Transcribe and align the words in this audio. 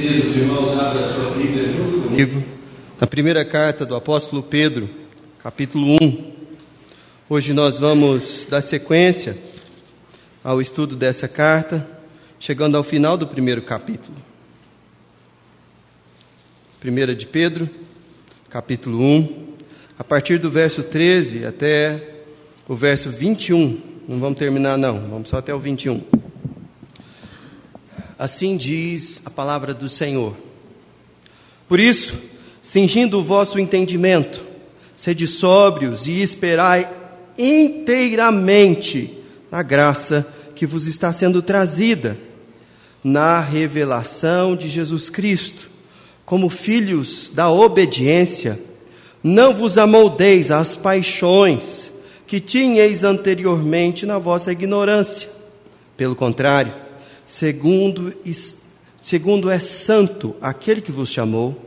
Queridos 0.00 0.34
irmãos, 0.34 0.78
abra 0.80 1.12
sua 1.12 1.30
Bíblia 1.32 1.68
junto 1.68 2.08
comigo. 2.08 2.42
Na 2.98 3.06
primeira 3.06 3.44
carta 3.44 3.84
do 3.84 3.94
apóstolo 3.94 4.42
Pedro, 4.42 4.88
capítulo 5.42 5.98
1. 6.00 6.32
Hoje 7.28 7.52
nós 7.52 7.78
vamos 7.78 8.46
dar 8.48 8.62
sequência 8.62 9.36
ao 10.42 10.58
estudo 10.58 10.96
dessa 10.96 11.28
carta, 11.28 11.86
chegando 12.38 12.78
ao 12.78 12.82
final 12.82 13.18
do 13.18 13.26
primeiro 13.26 13.60
capítulo. 13.60 14.16
Primeira 16.80 17.14
de 17.14 17.26
Pedro, 17.26 17.68
capítulo 18.48 19.02
1, 19.02 19.48
a 19.98 20.02
partir 20.02 20.38
do 20.38 20.50
verso 20.50 20.82
13 20.82 21.44
até 21.44 22.22
o 22.66 22.74
verso 22.74 23.10
21. 23.10 23.78
Não 24.08 24.18
vamos 24.18 24.38
terminar, 24.38 24.78
não, 24.78 24.98
vamos 25.10 25.28
só 25.28 25.36
até 25.36 25.54
o 25.54 25.58
21. 25.60 26.19
Assim 28.20 28.54
diz 28.58 29.22
a 29.24 29.30
palavra 29.30 29.72
do 29.72 29.88
Senhor. 29.88 30.36
Por 31.66 31.80
isso, 31.80 32.20
cingindo 32.60 33.18
o 33.18 33.24
vosso 33.24 33.58
entendimento, 33.58 34.44
sede 34.94 35.26
sóbrios 35.26 36.06
e 36.06 36.20
esperai 36.20 36.86
inteiramente 37.38 39.16
na 39.50 39.62
graça 39.62 40.30
que 40.54 40.66
vos 40.66 40.86
está 40.86 41.10
sendo 41.14 41.40
trazida, 41.40 42.18
na 43.02 43.40
revelação 43.40 44.54
de 44.54 44.68
Jesus 44.68 45.08
Cristo, 45.08 45.70
como 46.26 46.50
filhos 46.50 47.32
da 47.34 47.50
obediência, 47.50 48.60
não 49.22 49.54
vos 49.54 49.78
amoldeis 49.78 50.50
às 50.50 50.76
paixões 50.76 51.90
que 52.26 52.38
tinhais 52.38 53.02
anteriormente 53.02 54.04
na 54.04 54.18
vossa 54.18 54.52
ignorância. 54.52 55.30
Pelo 55.96 56.14
contrário, 56.14 56.89
segundo, 57.30 58.12
segundo 59.00 59.48
é 59.48 59.60
santo 59.60 60.34
aquele 60.42 60.80
que 60.80 60.90
vos 60.90 61.08
chamou, 61.08 61.64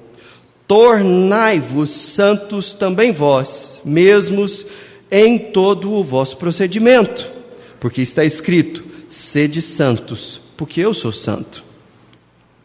tornai-vos 0.67 1.89
santos 1.89 2.73
também 2.73 3.13
vós, 3.13 3.79
mesmos 3.85 4.65
em 5.09 5.39
todo 5.39 5.93
o 5.93 6.03
vosso 6.03 6.35
procedimento, 6.35 7.31
porque 7.79 8.01
está 8.01 8.25
escrito: 8.25 8.83
sede 9.07 9.61
santos, 9.61 10.41
porque 10.57 10.81
eu 10.81 10.93
sou 10.93 11.13
santo. 11.13 11.63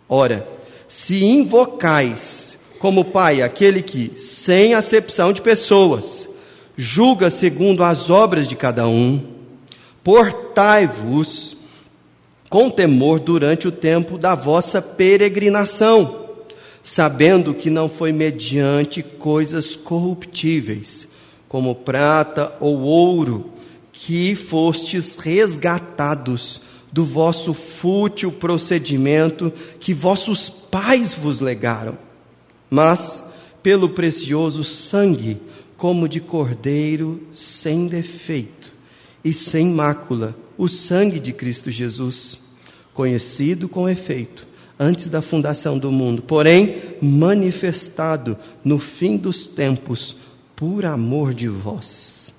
Ora, 0.09 0.49
se 0.89 1.23
invocais 1.23 2.59
como 2.81 3.05
Pai 3.05 3.43
aquele 3.43 3.81
que, 3.81 4.13
sem 4.17 4.75
acepção 4.75 5.33
de 5.33 5.41
pessoas, 5.41 6.29
julga 6.77 7.31
segundo 7.31 7.85
as 7.85 8.11
obras 8.11 8.49
de 8.49 8.57
cada 8.57 8.89
um, 8.89 9.23
portai-vos 10.03 11.58
com 12.49 12.71
temor 12.71 13.21
durante 13.21 13.69
o 13.69 13.73
tempo 13.73 14.17
da 14.17 14.35
vossa 14.35 14.81
peregrinação, 14.81 16.27
sabendo 16.83 17.53
que 17.53 17.69
não 17.69 17.89
foi 17.89 18.13
mediante 18.13 19.03
coisas 19.03 19.77
corruptíveis, 19.77 21.07
como 21.49 21.75
prata 21.75 22.55
ou 22.61 22.81
ouro, 22.81 23.53
que 23.93 24.35
fostes 24.35 25.17
resgatados 25.17 26.61
do 26.91 27.05
vosso 27.05 27.53
fútil 27.53 28.33
procedimento 28.33 29.53
que 29.79 29.93
vossos 29.93 30.49
pais 30.49 31.15
vos 31.15 31.41
legaram, 31.41 31.99
mas 32.71 33.23
pelo 33.63 33.91
precioso 33.91 34.65
sangue, 34.65 35.39
como 35.77 36.09
de 36.09 36.21
cordeiro 36.21 37.23
sem 37.33 37.87
defeito 37.87 38.73
e 39.23 39.33
sem 39.33 39.67
mácula, 39.67 40.35
o 40.59 40.69
sangue 40.69 41.21
de 41.21 41.33
Cristo 41.33 41.71
Jesus, 41.71 42.39
conhecido 42.93 43.69
com 43.69 43.89
efeito 43.89 44.47
antes 44.79 45.09
da 45.09 45.23
fundação 45.23 45.79
do 45.79 45.91
mundo, 45.91 46.23
porém 46.23 46.77
manifestado 47.01 48.37
no 48.65 48.79
fim 48.79 49.17
dos 49.17 49.47
tempos 49.47 50.17
por 50.55 50.85
amor 50.85 51.33
de 51.33 51.49
vós, 51.49 52.33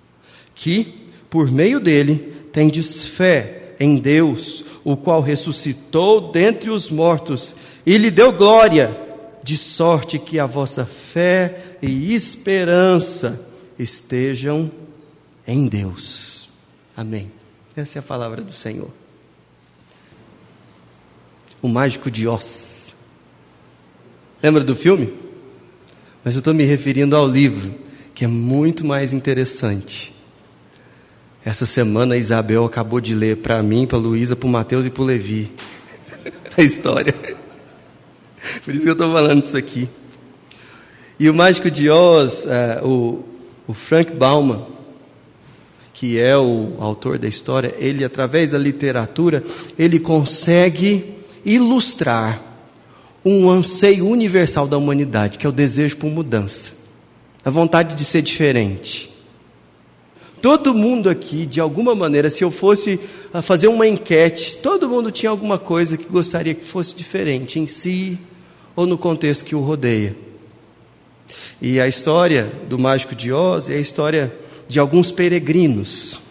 que, 0.53 1.07
por 1.29 1.51
meio 1.51 1.79
dele, 1.79 2.33
tendes 2.51 3.05
fé 3.05 3.73
em 3.79 3.97
Deus, 3.97 4.63
o 4.83 4.97
qual 4.97 5.21
ressuscitou 5.21 6.31
dentre 6.31 6.69
os 6.69 6.89
mortos 6.89 7.55
e 7.85 7.97
lhe 7.97 8.11
deu 8.11 8.31
glória, 8.31 8.97
de 9.41 9.55
sorte 9.55 10.19
que 10.19 10.37
a 10.37 10.45
vossa 10.45 10.85
fé 10.85 11.77
e 11.81 12.13
esperança 12.13 13.45
estejam 13.77 14.69
em 15.47 15.67
Deus. 15.67 16.49
Amém. 16.95 17.38
Essa 17.79 17.97
é 17.97 18.01
a 18.01 18.03
palavra 18.03 18.41
do 18.41 18.51
Senhor. 18.51 18.89
O 21.61 21.67
mágico 21.67 22.11
de 22.11 22.27
Oz. 22.27 22.93
Lembra 24.43 24.63
do 24.63 24.75
filme? 24.75 25.13
Mas 26.23 26.35
eu 26.35 26.39
estou 26.39 26.53
me 26.53 26.63
referindo 26.63 27.15
ao 27.15 27.27
livro 27.27 27.73
que 28.13 28.25
é 28.25 28.27
muito 28.27 28.85
mais 28.85 29.13
interessante. 29.13 30.13
Essa 31.43 31.65
semana 31.65 32.15
a 32.15 32.17
Isabel 32.17 32.65
acabou 32.65 32.99
de 32.99 33.15
ler 33.15 33.37
para 33.37 33.63
mim, 33.63 33.87
para 33.87 33.97
Luísa, 33.97 34.35
para 34.35 34.47
o 34.47 34.49
Mateus 34.49 34.85
e 34.85 34.89
para 34.89 35.01
o 35.01 35.05
Levi 35.05 35.49
a 36.57 36.61
história. 36.61 37.13
Por 38.65 38.75
isso 38.75 38.83
que 38.83 38.89
eu 38.89 38.93
estou 38.93 39.11
falando 39.11 39.43
isso 39.45 39.55
aqui. 39.55 39.89
E 41.17 41.29
o 41.29 41.33
Mágico 41.33 41.71
de 41.71 41.89
Oz, 41.89 42.45
uh, 42.45 42.85
o, 42.85 43.25
o 43.67 43.73
Frank 43.73 44.11
Bauman, 44.11 44.65
que 45.99 46.17
é 46.17 46.37
o 46.37 46.75
autor 46.79 47.17
da 47.17 47.27
história, 47.27 47.75
ele, 47.77 48.05
através 48.05 48.51
da 48.51 48.57
literatura, 48.57 49.43
ele 49.77 49.99
consegue 49.99 51.13
ilustrar 51.43 52.41
um 53.25 53.49
anseio 53.49 54.07
universal 54.07 54.65
da 54.65 54.77
humanidade, 54.77 55.37
que 55.37 55.45
é 55.45 55.49
o 55.49 55.51
desejo 55.51 55.97
por 55.97 56.09
mudança 56.09 56.79
a 57.43 57.49
vontade 57.49 57.95
de 57.95 58.05
ser 58.05 58.21
diferente. 58.21 59.09
Todo 60.41 60.73
mundo 60.73 61.09
aqui, 61.09 61.45
de 61.45 61.59
alguma 61.59 61.93
maneira, 61.93 62.29
se 62.29 62.43
eu 62.43 62.51
fosse 62.51 62.99
ah, 63.33 63.41
fazer 63.41 63.67
uma 63.67 63.87
enquete, 63.87 64.57
todo 64.57 64.87
mundo 64.87 65.11
tinha 65.11 65.29
alguma 65.29 65.57
coisa 65.57 65.97
que 65.97 66.05
gostaria 66.05 66.53
que 66.53 66.63
fosse 66.63 66.95
diferente 66.95 67.59
em 67.59 67.67
si 67.67 68.17
ou 68.75 68.85
no 68.85 68.97
contexto 68.97 69.43
que 69.43 69.55
o 69.55 69.59
rodeia. 69.59 70.15
E 71.61 71.79
a 71.79 71.87
história 71.87 72.49
do 72.69 72.79
Mágico 72.79 73.15
de 73.15 73.33
Oz 73.33 73.69
é 73.69 73.75
a 73.75 73.79
história 73.79 74.33
de 74.69 74.79
alguns 74.79 75.11
peregrinos 75.11 76.21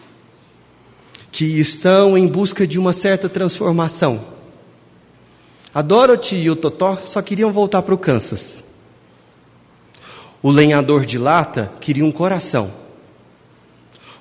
que 1.33 1.45
estão 1.45 2.17
em 2.17 2.27
busca 2.29 2.67
de 2.67 2.79
uma 2.79 2.93
certa 2.93 3.29
transformação. 3.29 4.25
A 5.75 5.83
Dorothy 5.83 6.37
e 6.37 6.51
o 6.51 6.57
Totó 6.57 6.97
só 7.05 7.21
queriam 7.21 7.53
voltar 7.53 7.83
para 7.83 7.95
o 7.95 7.99
Kansas. 7.99 8.63
O 10.41 10.53
lenhador 10.53 11.05
de 11.05 11.19
lata 11.19 11.73
queria 11.81 12.05
um 12.05 12.13
coração. 12.13 12.73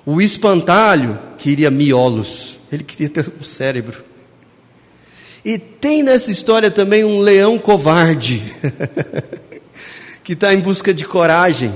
O 0.04 0.20
espantalho 0.20 1.16
queria 1.38 1.70
miolos. 1.70 2.58
Ele 2.72 2.82
queria 2.82 3.08
ter 3.08 3.32
um 3.38 3.44
cérebro. 3.44 4.04
E 5.44 5.58
tem 5.58 6.02
nessa 6.02 6.32
história 6.32 6.72
também 6.72 7.04
um 7.04 7.20
leão 7.20 7.56
covarde, 7.56 8.42
que 10.24 10.32
está 10.32 10.52
em 10.52 10.58
busca 10.60 10.92
de 10.92 11.04
coragem. 11.04 11.72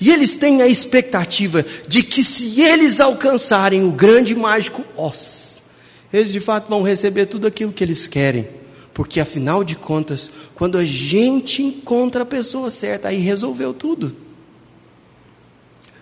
E 0.00 0.10
eles 0.10 0.34
têm 0.34 0.62
a 0.62 0.66
expectativa 0.66 1.64
de 1.86 2.02
que, 2.02 2.24
se 2.24 2.62
eles 2.62 3.00
alcançarem 3.00 3.84
o 3.84 3.92
grande 3.92 4.34
mágico 4.34 4.82
Oz, 4.96 5.62
eles 6.10 6.32
de 6.32 6.40
fato 6.40 6.68
vão 6.70 6.82
receber 6.82 7.26
tudo 7.26 7.46
aquilo 7.46 7.72
que 7.72 7.84
eles 7.84 8.06
querem. 8.06 8.48
Porque 8.94 9.20
afinal 9.20 9.62
de 9.62 9.76
contas, 9.76 10.30
quando 10.54 10.78
a 10.78 10.84
gente 10.84 11.62
encontra 11.62 12.22
a 12.22 12.26
pessoa 12.26 12.70
certa, 12.70 13.08
aí 13.08 13.18
resolveu 13.18 13.74
tudo. 13.74 14.16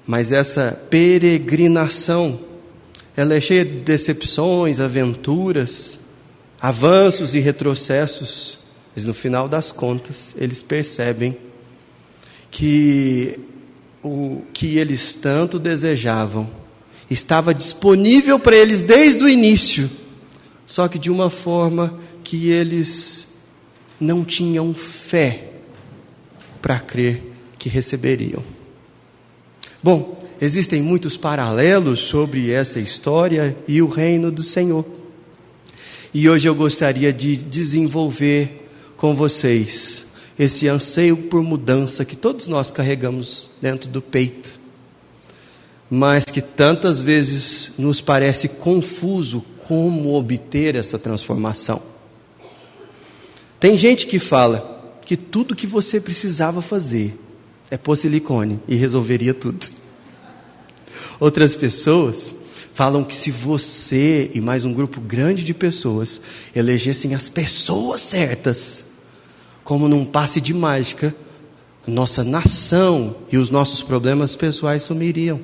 Mas 0.07 0.33
essa 0.33 0.81
peregrinação, 0.89 2.41
ela 3.17 3.35
é 3.35 3.41
cheia 3.41 3.65
de 3.65 3.81
decepções, 3.81 4.81
aventuras, 4.81 5.99
avanços 6.61 7.35
e 7.35 7.41
retrocessos. 7.41 8.59
Mas 8.95 9.05
no 9.05 9.13
final 9.13 9.49
das 9.49 9.71
contas, 9.71 10.35
eles 10.39 10.63
percebem 10.63 11.37
que 12.51 13.39
o 14.03 14.43
que 14.53 14.79
eles 14.79 15.15
tanto 15.15 15.59
desejavam 15.59 16.51
estava 17.11 17.55
disponível 17.55 18.39
para 18.39 18.57
eles 18.57 18.83
desde 18.83 19.25
o 19.25 19.29
início, 19.29 19.91
só 20.67 20.89
que 20.89 20.99
de 20.99 21.11
uma 21.11 21.31
forma 21.31 21.99
que 22.23 22.51
eles 22.51 23.27
não 23.99 24.25
tinham 24.25 24.75
fé 24.75 25.53
para 26.61 26.79
crer 26.79 27.23
que 27.59 27.69
receberiam. 27.69 28.43
Bom, 29.83 30.21
existem 30.41 30.83
muitos 30.83 31.17
paralelos 31.17 32.01
sobre 32.01 32.51
essa 32.51 32.79
história 32.79 33.57
e 33.67 33.81
o 33.81 33.87
reino 33.89 34.31
do 34.31 34.43
Senhor. 34.43 34.85
E 36.13 36.29
hoje 36.29 36.49
eu 36.49 36.55
gostaria 36.55 37.13
de 37.13 37.37
desenvolver 37.37 38.69
com 38.97 39.15
vocês 39.15 40.05
esse 40.39 40.69
anseio 40.69 41.17
por 41.17 41.43
mudança 41.43 42.05
que 42.05 42.15
todos 42.15 42.47
nós 42.47 42.71
carregamos 42.71 43.51
dentro 43.61 43.91
do 43.91 44.01
peito, 44.01 44.59
mas 45.91 46.27
que 46.27 46.41
tantas 46.41 47.01
vezes 47.01 47.73
nos 47.77 48.01
parece 48.01 48.49
confuso 48.49 49.45
como 49.67 50.15
obter 50.15 50.77
essa 50.77 50.99
transformação. 50.99 51.83
Tem 53.59 53.77
gente 53.77 54.07
que 54.07 54.19
fala 54.19 54.95
que 55.05 55.17
tudo 55.17 55.57
que 55.57 55.67
você 55.67 56.01
precisava 56.01 56.63
fazer 56.63 57.19
é 57.71 57.77
pôr 57.77 57.97
silicone 57.97 58.61
e 58.69 58.77
resolveria 58.77 59.35
tudo. 59.35 59.67
Outras 61.19 61.57
pessoas 61.57 62.35
falam 62.73 63.03
que 63.03 63.15
se 63.15 63.33
você 63.33 64.31
e 64.33 64.41
mais 64.41 64.65
um 64.65 64.73
grupo 64.73 65.01
grande 65.01 65.43
de 65.43 65.53
pessoas 65.53 66.21
elegessem 66.55 67.15
as 67.15 67.29
pessoas 67.29 68.01
certas, 68.01 68.85
como 69.69 69.87
num 69.87 70.03
passe 70.03 70.41
de 70.41 70.55
mágica, 70.55 71.15
nossa 71.87 72.25
nação 72.25 73.17
e 73.31 73.37
os 73.37 73.51
nossos 73.51 73.83
problemas 73.83 74.35
pessoais 74.35 74.83
sumiriam. 74.83 75.39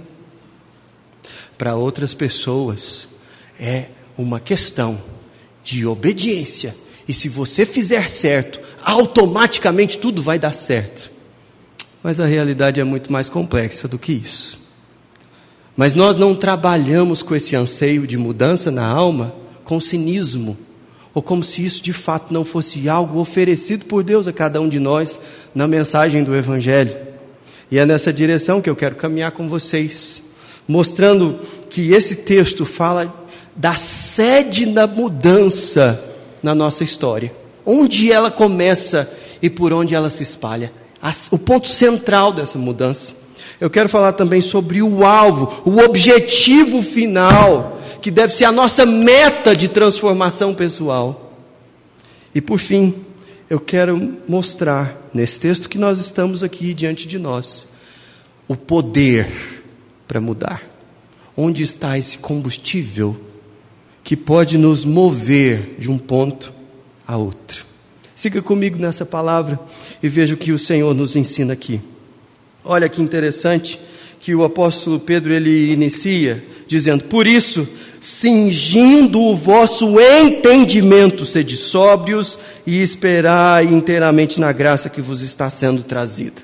Para 1.59 1.77
outras 1.77 2.15
pessoas, 2.15 3.07
é 3.61 3.89
uma 4.17 4.41
questão 4.41 4.99
de 5.63 5.85
obediência. 5.85 6.75
E 7.07 7.13
se 7.13 7.29
você 7.29 7.67
fizer 7.67 8.09
certo, 8.09 8.61
automaticamente 8.83 9.99
tudo 9.99 10.23
vai 10.23 10.39
dar 10.39 10.53
certo. 10.53 11.13
Mas 12.03 12.19
a 12.19 12.25
realidade 12.25 12.81
é 12.81 12.85
muito 12.85 13.13
mais 13.13 13.29
complexa 13.29 13.87
do 13.87 13.99
que 13.99 14.15
isso. 14.15 14.59
Mas 15.77 15.95
nós 15.95 16.17
não 16.17 16.35
trabalhamos 16.35 17.23
com 17.23 17.37
esse 17.37 17.55
anseio 17.55 18.07
de 18.07 18.17
mudança 18.17 18.71
na 18.71 18.87
alma 18.87 19.35
com 19.65 19.79
cinismo, 19.79 20.57
ou 21.15 21.23
como 21.23 21.45
se 21.45 21.65
isso 21.65 21.83
de 21.83 21.93
fato 21.93 22.35
não 22.35 22.45
fosse 22.45 22.89
algo 22.89 23.21
oferecido 23.21 23.85
por 23.85 24.03
Deus 24.03 24.27
a 24.27 24.33
cada 24.33 24.61
um 24.61 24.69
de 24.69 24.81
nós 24.81 25.21
na 25.55 25.69
mensagem 25.69 26.25
do 26.25 26.35
Evangelho. 26.35 26.97
E 27.71 27.79
é 27.79 27.87
nessa 27.87 28.13
direção 28.13 28.61
que 28.61 28.69
eu 28.69 28.77
quero 28.77 28.97
caminhar 28.97 29.31
com 29.31 29.49
vocês, 29.49 30.23
mostrando 30.67 31.39
que 31.71 31.93
esse 31.93 32.17
texto 32.17 32.65
fala 32.65 33.15
da 33.55 33.75
sede 33.77 34.67
da 34.67 34.87
mudança 34.87 36.03
na 36.43 36.55
nossa 36.55 36.83
história, 36.83 37.33
onde 37.65 38.11
ela 38.11 38.31
começa 38.31 39.11
e 39.41 39.49
por 39.49 39.73
onde 39.73 39.95
ela 39.95 40.11
se 40.11 40.23
espalha, 40.23 40.73
o 41.31 41.39
ponto 41.39 41.69
central 41.69 42.33
dessa 42.33 42.59
mudança. 42.59 43.15
Eu 43.61 43.71
quero 43.71 43.89
falar 43.89 44.13
também 44.15 44.41
sobre 44.41 44.83
o 44.83 45.05
alvo, 45.05 45.63
o 45.65 45.79
objetivo 45.79 46.83
final, 46.83 47.79
que 48.05 48.11
deve 48.11 48.35
ser 48.35 48.45
a 48.45 48.53
nossa 48.53 48.85
meta 48.85 49.57
de 49.57 49.67
transformação 49.67 50.55
pessoal. 50.55 51.41
E 52.35 52.41
por 52.43 52.59
fim, 52.59 52.97
eu 53.49 53.59
quero 53.59 54.19
mostrar 54.29 55.09
nesse 55.15 55.41
texto 55.41 55.71
que 55.71 55.79
nós 55.79 55.99
estamos 55.99 56.43
aqui 56.43 56.75
diante 56.75 57.09
de 57.09 57.19
nós 57.19 57.67
o 58.47 58.55
poder 58.57 59.27
para 60.07 60.21
mudar. 60.21 60.63
Onde 61.35 61.63
está 61.63 61.97
esse 61.97 62.19
combustível 62.19 63.19
que 64.03 64.19
pode 64.19 64.59
nos 64.59 64.85
mover 64.85 65.77
de 65.79 65.91
um 65.91 65.97
ponto 65.97 66.53
a 67.07 67.17
outro? 67.17 67.65
Siga 68.15 68.43
comigo 68.43 68.79
nessa 68.79 69.07
palavra 69.07 69.59
e 70.03 70.11
veja 70.11 70.35
o 70.35 70.37
que 70.37 70.53
o 70.53 70.59
Senhor 70.59 70.93
nos 70.93 71.17
ensina 71.17 71.55
aqui. 71.55 71.81
Olha 72.63 72.87
que 72.87 73.01
interessante 73.01 73.81
que 74.25 74.35
o 74.35 74.43
apóstolo 74.43 74.99
Pedro 74.99 75.35
ele 75.35 75.71
inicia 75.71 76.43
dizendo: 76.67 77.05
Por 77.05 77.27
isso, 77.27 77.69
cingindo 78.01 79.21
o 79.21 79.37
vosso 79.37 80.01
entendimento, 80.01 81.27
sede 81.27 81.59
sóbrios 81.59 82.39
e 82.67 82.81
esperai 82.81 83.67
inteiramente 83.67 84.41
na 84.41 84.51
graça 84.51 84.89
que 84.89 85.03
vos 85.03 85.21
está 85.21 85.51
sendo 85.51 85.83
trazida. 85.83 86.43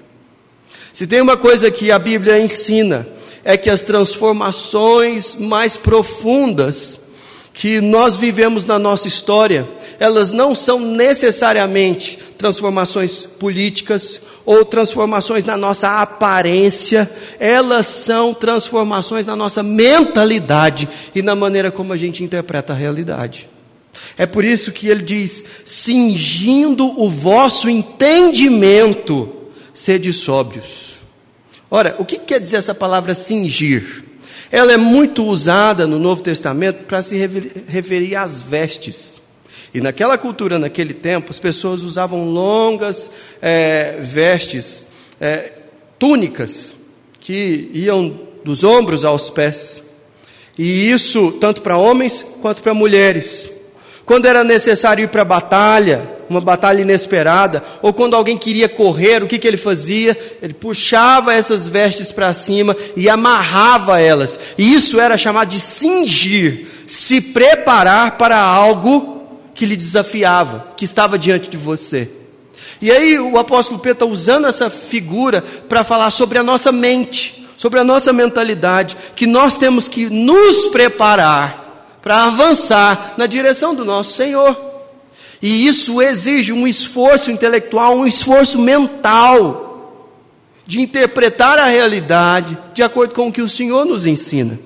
Se 0.93 1.06
tem 1.06 1.23
uma 1.23 1.38
coisa 1.38 1.71
que 1.71 1.91
a 1.91 1.99
Bíblia 1.99 2.38
ensina, 2.38 3.09
é 3.43 3.56
que 3.56 3.71
as 3.71 3.83
transformações 3.83 5.35
mais 5.35 5.79
profundas 5.79 7.00
que 7.52 7.81
nós 7.81 8.17
vivemos 8.17 8.64
na 8.64 8.79
nossa 8.79 9.08
história, 9.08 9.69
elas 9.99 10.32
não 10.32 10.55
são 10.55 10.79
necessariamente 10.79 12.19
transformações 12.38 13.26
políticas 13.26 14.20
ou 14.47 14.64
transformações 14.64 15.44
na 15.44 15.56
nossa 15.56 16.00
aparência, 16.00 17.11
elas 17.38 17.87
são 17.87 18.32
transformações 18.32 19.26
na 19.26 19.37
nossa 19.37 19.62
mentalidade 19.62 20.88
e 21.14 21.23
na 21.23 21.35
maneira 21.35 21.70
como 21.70 21.93
a 21.93 21.97
gente 21.97 22.25
interpreta 22.25 22.73
a 22.73 22.76
realidade. 22.76 23.49
É 24.17 24.25
por 24.25 24.44
isso 24.44 24.73
que 24.73 24.88
ele 24.88 25.02
diz: 25.02 25.44
cingindo 25.64 26.87
o 27.00 27.11
vosso 27.11 27.69
entendimento, 27.69 29.29
sede 29.75 30.12
sóbrios. 30.12 30.94
Ora, 31.70 31.97
o 31.99 32.05
que 32.05 32.19
quer 32.19 32.41
dizer 32.41 32.56
essa 32.56 32.75
palavra 32.75 33.14
cingir? 33.14 34.10
Ela 34.50 34.73
é 34.73 34.76
muito 34.76 35.25
usada 35.25 35.87
no 35.87 35.99
Novo 35.99 36.23
Testamento 36.23 36.85
para 36.85 37.02
se 37.02 37.17
referir 37.69 38.17
às 38.17 38.43
vestes. 38.43 39.20
E 39.73 39.81
naquela 39.81 40.19
cultura, 40.19 40.58
naquele 40.58 40.93
tempo, 40.93 41.31
as 41.31 41.38
pessoas 41.38 41.82
usavam 41.82 42.31
longas 42.31 43.11
é, 43.41 43.99
vestes, 44.00 44.87
é, 45.20 45.52
túnicas, 45.99 46.75
que 47.20 47.70
iam 47.73 48.19
dos 48.44 48.64
ombros 48.64 49.05
aos 49.05 49.31
pés. 49.31 49.85
E 50.58 50.91
isso 50.91 51.32
tanto 51.32 51.62
para 51.62 51.76
homens 51.76 52.26
quanto 52.43 52.62
para 52.62 52.75
mulheres. 52.75 53.50
Quando 54.05 54.26
era 54.26 54.43
necessário 54.43 55.05
ir 55.05 55.08
para 55.08 55.23
a 55.23 55.25
batalha, 55.25 56.20
uma 56.31 56.41
batalha 56.41 56.82
inesperada, 56.82 57.61
ou 57.82 57.93
quando 57.93 58.15
alguém 58.15 58.38
queria 58.38 58.69
correr, 58.69 59.21
o 59.21 59.27
que, 59.27 59.37
que 59.37 59.49
ele 59.49 59.56
fazia? 59.56 60.17
Ele 60.41 60.55
puxava 60.55 61.35
essas 61.35 61.67
vestes 61.67 62.12
para 62.12 62.32
cima 62.32 62.77
e 62.97 63.11
amarrava 63.11 64.00
elas. 64.00 64.38
E 64.56 64.73
isso 64.73 65.00
era 65.00 65.19
chamado 65.19 65.49
de 65.49 65.59
cingir, 65.59 66.69
se 66.87 67.21
preparar 67.21 68.17
para 68.17 68.38
algo 68.38 69.27
que 69.53 69.67
lhe 69.67 69.77
desafiava, 69.77 70.69
que 70.77 70.85
estava 70.85 71.19
diante 71.19 71.50
de 71.50 71.56
você. 71.56 72.09
E 72.81 72.93
aí 72.93 73.19
o 73.19 73.37
apóstolo 73.37 73.81
Pedro 73.81 74.05
está 74.05 74.06
usando 74.06 74.47
essa 74.47 74.71
figura 74.71 75.43
para 75.69 75.83
falar 75.83 76.12
sobre 76.12 76.38
a 76.38 76.44
nossa 76.44 76.71
mente, 76.71 77.44
sobre 77.56 77.81
a 77.81 77.85
nossa 77.85 78.12
mentalidade, 78.12 78.97
que 79.17 79.26
nós 79.26 79.56
temos 79.56 79.88
que 79.88 80.09
nos 80.09 80.69
preparar 80.69 81.99
para 82.00 82.25
avançar 82.25 83.15
na 83.19 83.26
direção 83.26 83.75
do 83.75 83.85
nosso 83.85 84.15
Senhor. 84.15 84.70
E 85.43 85.67
isso 85.67 86.03
exige 86.03 86.53
um 86.53 86.67
esforço 86.67 87.31
intelectual, 87.31 87.97
um 87.97 88.07
esforço 88.07 88.59
mental, 88.59 89.69
de 90.67 90.81
interpretar 90.81 91.59
a 91.59 91.67
realidade 91.67 92.57
de 92.75 92.83
acordo 92.83 93.15
com 93.15 93.29
o 93.29 93.33
que 93.33 93.43
o 93.43 93.49
Senhor 93.49 93.85
nos 93.85 94.07
ensina. 94.07 94.59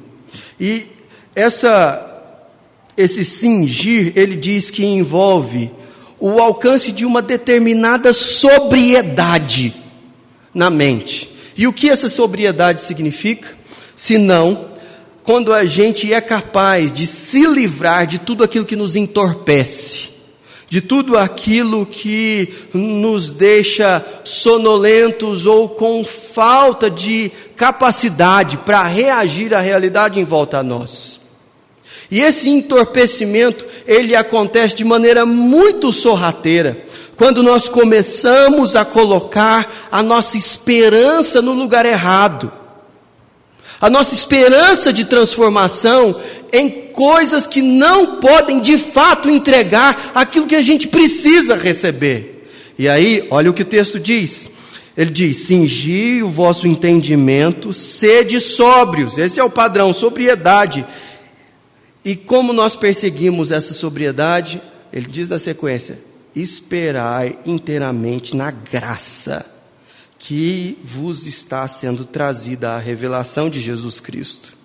E 0.61 0.87
essa, 1.35 2.23
esse 2.97 3.25
cingir, 3.25 4.13
ele 4.17 4.37
diz 4.37 4.71
que 4.71 4.85
envolve 4.85 5.71
o 6.19 6.41
alcance 6.41 6.91
de 6.93 7.07
uma 7.07 7.23
determinada 7.23 8.13
sobriedade 8.13 9.75
na 10.53 10.69
mente. 10.69 11.31
E 11.57 11.67
o 11.67 11.73
que 11.73 11.89
essa 11.89 12.09
sobriedade 12.09 12.83
significa? 12.83 13.57
Senão, 13.95 14.73
quando 15.23 15.53
a 15.53 15.65
gente 15.65 16.13
é 16.13 16.21
capaz 16.21 16.93
de 16.93 17.07
se 17.07 17.47
livrar 17.47 18.07
de 18.07 18.19
tudo 18.19 18.43
aquilo 18.43 18.65
que 18.65 18.77
nos 18.77 18.97
entorpece 18.97 20.14
de 20.69 20.81
tudo 20.81 21.17
aquilo 21.17 21.87
que 21.87 22.53
nos 22.73 23.31
deixa 23.31 24.05
sonolentos 24.25 25.47
ou 25.47 25.69
com 25.69 26.05
falta 26.05 26.91
de 26.91 27.31
capacidade 27.55 28.57
para 28.59 28.83
reagir 28.85 29.55
à 29.55 29.61
realidade 29.61 30.19
em 30.19 30.25
volta 30.25 30.59
a 30.59 30.63
nós. 30.63 31.21
E 32.11 32.21
esse 32.21 32.49
entorpecimento, 32.51 33.65
ele 33.87 34.15
acontece 34.15 34.77
de 34.77 34.85
maneira 34.85 35.25
muito 35.25 35.93
sorrateira, 35.93 36.85
quando 37.17 37.43
nós 37.43 37.69
começamos 37.69 38.75
a 38.75 38.85
colocar 38.85 39.71
a 39.91 40.03
nossa 40.03 40.37
esperança 40.37 41.41
no 41.41 41.53
lugar 41.53 41.87
errado 41.87 42.51
a 43.85 43.91
nossa 43.91 44.15
esperança 44.15 44.91
de 44.91 45.05
transformação 45.05 46.19
em 46.51 46.71
coisas 46.71 47.47
que 47.47 47.61
não 47.61 48.17
podem 48.17 48.59
de 48.59 48.79
fato 48.79 49.29
entregar 49.29 50.11
aquilo 50.15 50.47
que 50.47 50.57
a 50.57 50.63
gente 50.63 50.89
precisa 50.89 51.55
receber. 51.55 52.49
E 52.79 52.89
aí, 52.89 53.29
olha 53.31 53.51
o 53.51 53.53
que 53.53 53.61
o 53.61 53.67
texto 53.67 54.01
diz. 54.01 54.51
Ele 54.97 55.11
diz: 55.11 55.37
cingi 55.37 56.23
o 56.23 56.31
vosso 56.31 56.67
entendimento, 56.67 57.75
sede 57.75 58.41
sóbrios. 58.41 59.19
Esse 59.19 59.39
é 59.39 59.45
o 59.45 59.51
padrão, 59.51 59.93
sobriedade. 59.93 60.87
E 62.03 62.17
como 62.17 62.55
nós 62.55 62.75
perseguimos 62.75 63.53
essa 63.53 63.75
sobriedade? 63.75 64.63
Ele 64.91 65.07
diz 65.07 65.29
na 65.29 65.39
sequência: 65.39 65.99
esperai 66.35 67.39
inteiramente 67.45 68.35
na 68.35 68.51
graça 68.51 69.54
que 70.19 70.79
vos 70.83 71.27
está 71.27 71.67
sendo 71.69 72.05
trazida 72.05 72.71
a 72.73 72.79
revelação 72.79 73.51
de 73.51 73.61
Jesus 73.61 74.01
Cristo. 74.01 74.57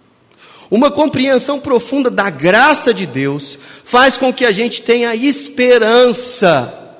Uma 0.72 0.91
compreensão 0.91 1.60
profunda 1.60 2.12
da 2.12 2.29
graça 2.29 2.94
de 2.94 3.06
Deus 3.06 3.58
faz 3.84 4.18
com 4.18 4.32
que 4.32 4.46
a 4.46 4.51
gente 4.51 4.82
tenha 4.82 5.15
esperança, 5.15 6.96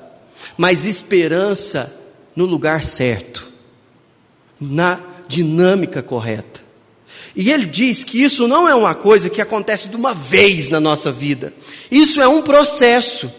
mas 0.56 0.84
esperança 0.84 1.94
no 2.34 2.44
lugar 2.44 2.82
certo, 2.82 3.50
na 4.60 5.00
dinâmica 5.28 6.02
correta. 6.02 6.60
E 7.36 7.52
ele 7.52 7.66
diz 7.66 8.02
que 8.02 8.22
isso 8.22 8.48
não 8.48 8.68
é 8.68 8.74
uma 8.74 8.94
coisa 8.94 9.30
que 9.30 9.40
acontece 9.40 9.88
de 9.88 9.94
uma 9.94 10.12
vez 10.12 10.68
na 10.68 10.80
nossa 10.80 11.12
vida, 11.12 11.54
isso 11.90 12.20
é 12.20 12.26
um 12.26 12.42
processo. 12.42 13.30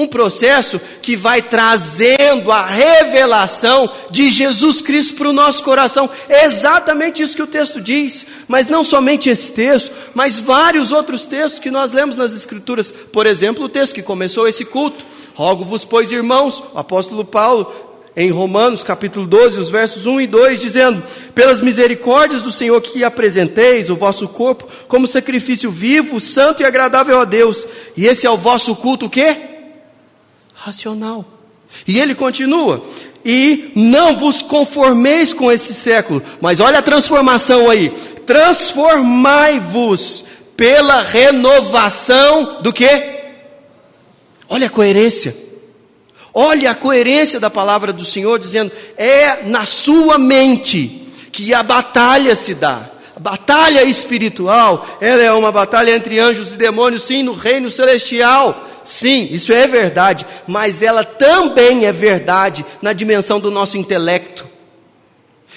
Um 0.00 0.06
processo 0.06 0.80
que 1.02 1.14
vai 1.14 1.42
trazendo 1.42 2.50
a 2.50 2.64
revelação 2.64 3.90
de 4.10 4.30
Jesus 4.30 4.80
Cristo 4.80 5.14
para 5.16 5.28
o 5.28 5.32
nosso 5.32 5.62
coração. 5.62 6.08
É 6.26 6.46
exatamente 6.46 7.22
isso 7.22 7.36
que 7.36 7.42
o 7.42 7.46
texto 7.46 7.82
diz. 7.82 8.26
Mas 8.48 8.66
não 8.66 8.82
somente 8.82 9.28
esse 9.28 9.52
texto, 9.52 9.92
mas 10.14 10.38
vários 10.38 10.90
outros 10.90 11.26
textos 11.26 11.60
que 11.60 11.70
nós 11.70 11.92
lemos 11.92 12.16
nas 12.16 12.34
Escrituras. 12.34 12.90
Por 12.90 13.26
exemplo, 13.26 13.64
o 13.64 13.68
texto 13.68 13.94
que 13.94 14.02
começou 14.02 14.48
esse 14.48 14.64
culto. 14.64 15.04
Rogo-vos, 15.34 15.84
pois, 15.84 16.10
irmãos, 16.10 16.62
o 16.72 16.78
apóstolo 16.78 17.22
Paulo, 17.22 17.70
em 18.16 18.30
Romanos 18.30 18.82
capítulo 18.82 19.26
12, 19.26 19.58
os 19.58 19.68
versos 19.68 20.06
1 20.06 20.22
e 20.22 20.26
2, 20.26 20.60
dizendo: 20.60 21.02
Pelas 21.34 21.60
misericórdias 21.60 22.42
do 22.42 22.50
Senhor 22.50 22.80
que 22.80 23.04
apresenteis 23.04 23.90
o 23.90 23.96
vosso 23.96 24.28
corpo 24.28 24.66
como 24.88 25.06
sacrifício 25.06 25.70
vivo, 25.70 26.18
santo 26.20 26.62
e 26.62 26.66
agradável 26.66 27.20
a 27.20 27.24
Deus, 27.24 27.66
e 27.96 28.06
esse 28.06 28.26
é 28.26 28.30
o 28.30 28.36
vosso 28.36 28.74
culto 28.74 29.06
o 29.06 29.10
quê? 29.10 29.49
Racional. 30.62 31.24
E 31.86 31.98
ele 31.98 32.14
continua: 32.14 32.84
e 33.24 33.72
não 33.74 34.16
vos 34.16 34.42
conformeis 34.42 35.32
com 35.32 35.50
esse 35.50 35.72
século, 35.72 36.22
mas 36.40 36.60
olha 36.60 36.78
a 36.80 36.82
transformação 36.82 37.70
aí: 37.70 37.90
transformai-vos 38.26 40.24
pela 40.56 41.02
renovação 41.02 42.60
do 42.62 42.72
que? 42.72 43.20
Olha 44.48 44.66
a 44.66 44.70
coerência. 44.70 45.36
Olha 46.32 46.70
a 46.70 46.74
coerência 46.74 47.40
da 47.40 47.50
palavra 47.50 47.92
do 47.92 48.04
Senhor 48.04 48.38
dizendo: 48.38 48.70
é 48.96 49.42
na 49.44 49.64
sua 49.64 50.18
mente 50.18 51.08
que 51.32 51.54
a 51.54 51.62
batalha 51.62 52.34
se 52.34 52.54
dá. 52.54 52.89
Batalha 53.20 53.84
espiritual, 53.84 54.96
ela 54.98 55.22
é 55.22 55.30
uma 55.30 55.52
batalha 55.52 55.94
entre 55.94 56.18
anjos 56.18 56.54
e 56.54 56.56
demônios, 56.56 57.02
sim, 57.02 57.22
no 57.22 57.34
reino 57.34 57.70
celestial. 57.70 58.66
Sim, 58.82 59.28
isso 59.30 59.52
é 59.52 59.66
verdade, 59.66 60.24
mas 60.46 60.80
ela 60.80 61.04
também 61.04 61.84
é 61.84 61.92
verdade 61.92 62.64
na 62.80 62.94
dimensão 62.94 63.38
do 63.38 63.50
nosso 63.50 63.76
intelecto. 63.76 64.48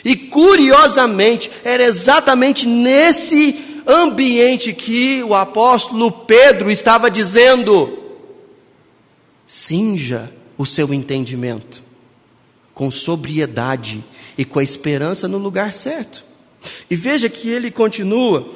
E 0.03 0.13
curiosamente, 0.13 1.49
era 1.63 1.83
exatamente 1.83 2.67
nesse 2.67 3.81
ambiente 3.87 4.73
que 4.73 5.23
o 5.23 5.33
apóstolo 5.33 6.11
Pedro 6.11 6.69
estava 6.69 7.09
dizendo: 7.09 7.97
cinja 9.47 10.29
o 10.57 10.65
seu 10.65 10.93
entendimento 10.93 11.81
com 12.73 12.91
sobriedade 12.91 14.03
e 14.37 14.43
com 14.43 14.59
a 14.59 14.63
esperança 14.63 15.29
no 15.29 15.37
lugar 15.37 15.73
certo. 15.73 16.32
E 16.89 16.95
veja 16.95 17.29
que 17.29 17.49
ele 17.49 17.71
continua 17.71 18.47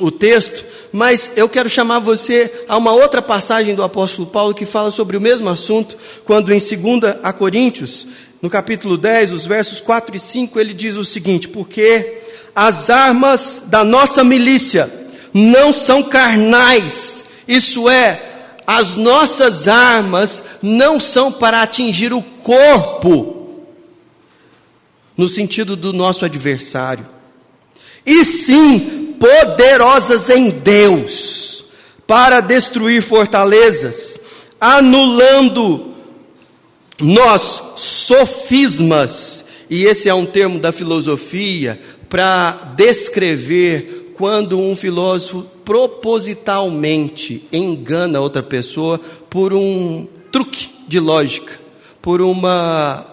o 0.00 0.10
texto, 0.10 0.64
mas 0.92 1.32
eu 1.36 1.48
quero 1.48 1.68
chamar 1.68 2.00
você 2.00 2.64
a 2.68 2.76
uma 2.76 2.92
outra 2.92 3.22
passagem 3.22 3.74
do 3.74 3.82
apóstolo 3.82 4.26
Paulo 4.26 4.54
que 4.54 4.66
fala 4.66 4.90
sobre 4.90 5.16
o 5.16 5.20
mesmo 5.20 5.48
assunto, 5.48 5.96
quando 6.24 6.52
em 6.52 6.58
2 6.58 6.72
a 7.22 7.32
Coríntios, 7.32 8.06
no 8.42 8.50
capítulo 8.50 8.96
10, 8.96 9.32
os 9.32 9.46
versos 9.46 9.80
4 9.80 10.16
e 10.16 10.20
5, 10.20 10.58
ele 10.58 10.74
diz 10.74 10.96
o 10.96 11.04
seguinte: 11.04 11.48
Porque 11.48 12.22
as 12.54 12.90
armas 12.90 13.62
da 13.66 13.84
nossa 13.84 14.24
milícia 14.24 14.92
não 15.32 15.72
são 15.72 16.02
carnais, 16.02 17.24
isso 17.46 17.88
é, 17.88 18.34
as 18.66 18.96
nossas 18.96 19.68
armas 19.68 20.42
não 20.62 20.98
são 20.98 21.30
para 21.30 21.62
atingir 21.62 22.12
o 22.12 22.22
corpo, 22.22 23.64
no 25.16 25.28
sentido 25.28 25.76
do 25.76 25.92
nosso 25.92 26.24
adversário, 26.24 27.06
e 28.04 28.24
sim 28.24 29.14
poderosas 29.18 30.28
em 30.28 30.50
Deus 30.50 31.64
para 32.06 32.40
destruir 32.40 33.02
fortalezas, 33.02 34.20
anulando 34.60 35.94
nós 37.00 37.62
sofismas, 37.76 39.44
e 39.68 39.84
esse 39.84 40.08
é 40.08 40.14
um 40.14 40.26
termo 40.26 40.58
da 40.58 40.70
filosofia 40.70 41.80
para 42.08 42.74
descrever 42.76 44.12
quando 44.14 44.58
um 44.58 44.76
filósofo 44.76 45.46
propositalmente 45.64 47.48
engana 47.50 48.20
outra 48.20 48.42
pessoa 48.42 49.00
por 49.28 49.52
um 49.52 50.06
truque 50.30 50.70
de 50.86 51.00
lógica, 51.00 51.58
por 52.00 52.20
uma 52.20 53.06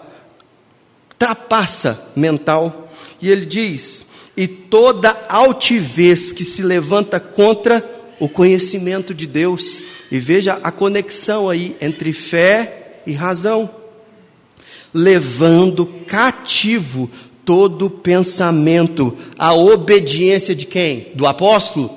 trapaça 1.18 2.08
mental. 2.14 2.90
E 3.20 3.30
ele 3.30 3.46
diz: 3.46 4.06
e 4.36 4.46
toda 4.48 5.10
altivez 5.28 6.32
que 6.32 6.44
se 6.44 6.62
levanta 6.62 7.20
contra 7.20 7.84
o 8.18 8.28
conhecimento 8.28 9.14
de 9.14 9.26
Deus. 9.26 9.80
E 10.10 10.18
veja 10.18 10.54
a 10.62 10.70
conexão 10.70 11.48
aí 11.48 11.76
entre 11.80 12.12
fé 12.12 13.00
e 13.06 13.12
razão. 13.12 13.70
Levando 14.92 15.86
cativo 16.06 17.10
todo 17.44 17.90
pensamento 17.90 19.16
à 19.38 19.54
obediência 19.54 20.54
de 20.54 20.66
quem? 20.66 21.08
Do 21.14 21.26
apóstolo? 21.26 21.90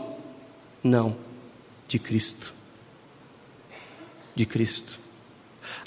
Não, 0.83 1.15
de 1.87 1.99
Cristo. 1.99 2.53
De 4.33 4.45
Cristo. 4.45 4.99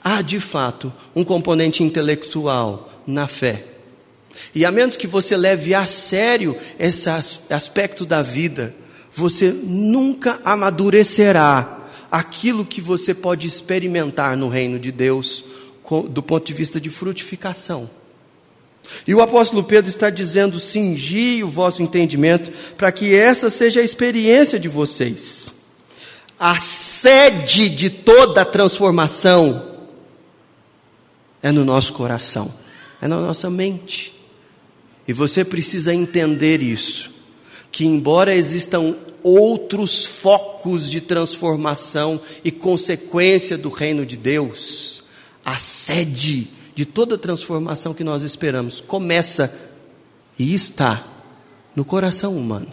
Há 0.02 0.22
de 0.22 0.38
fato 0.38 0.92
um 1.14 1.24
componente 1.24 1.82
intelectual 1.82 2.88
na 3.06 3.26
fé 3.26 3.77
e 4.54 4.64
a 4.64 4.70
menos 4.70 4.96
que 4.96 5.06
você 5.06 5.36
leve 5.36 5.74
a 5.74 5.86
sério 5.86 6.56
esse 6.78 7.08
aspecto 7.50 8.04
da 8.04 8.22
vida, 8.22 8.74
você 9.14 9.50
nunca 9.52 10.40
amadurecerá 10.44 11.86
aquilo 12.10 12.64
que 12.64 12.80
você 12.80 13.14
pode 13.14 13.46
experimentar 13.46 14.36
no 14.36 14.48
reino 14.48 14.78
de 14.78 14.90
Deus 14.92 15.44
do 16.10 16.22
ponto 16.22 16.46
de 16.46 16.52
vista 16.52 16.80
de 16.80 16.90
frutificação. 16.90 17.90
E 19.06 19.14
o 19.14 19.20
apóstolo 19.20 19.64
Pedro 19.64 19.88
está 19.88 20.10
dizendo: 20.10 20.58
cingi 20.58 21.42
o 21.42 21.48
vosso 21.48 21.82
entendimento, 21.82 22.50
para 22.76 22.92
que 22.92 23.14
essa 23.14 23.50
seja 23.50 23.80
a 23.80 23.84
experiência 23.84 24.58
de 24.58 24.68
vocês. 24.68 25.52
A 26.38 26.56
sede 26.58 27.68
de 27.68 27.90
toda 27.90 28.42
a 28.42 28.44
transformação 28.44 29.76
é 31.42 31.50
no 31.50 31.64
nosso 31.64 31.92
coração, 31.92 32.52
é 33.00 33.08
na 33.08 33.18
nossa 33.18 33.50
mente. 33.50 34.17
E 35.08 35.12
você 35.14 35.42
precisa 35.42 35.94
entender 35.94 36.62
isso, 36.62 37.10
que 37.72 37.86
embora 37.86 38.34
existam 38.34 38.94
outros 39.22 40.04
focos 40.04 40.88
de 40.88 41.00
transformação 41.00 42.20
e 42.44 42.50
consequência 42.50 43.56
do 43.56 43.70
reino 43.70 44.04
de 44.04 44.18
Deus, 44.18 45.02
a 45.42 45.58
sede 45.58 46.48
de 46.74 46.84
toda 46.84 47.16
transformação 47.16 47.94
que 47.94 48.04
nós 48.04 48.22
esperamos 48.22 48.82
começa 48.82 49.52
e 50.38 50.52
está 50.52 51.06
no 51.74 51.86
coração 51.86 52.36
humano 52.36 52.68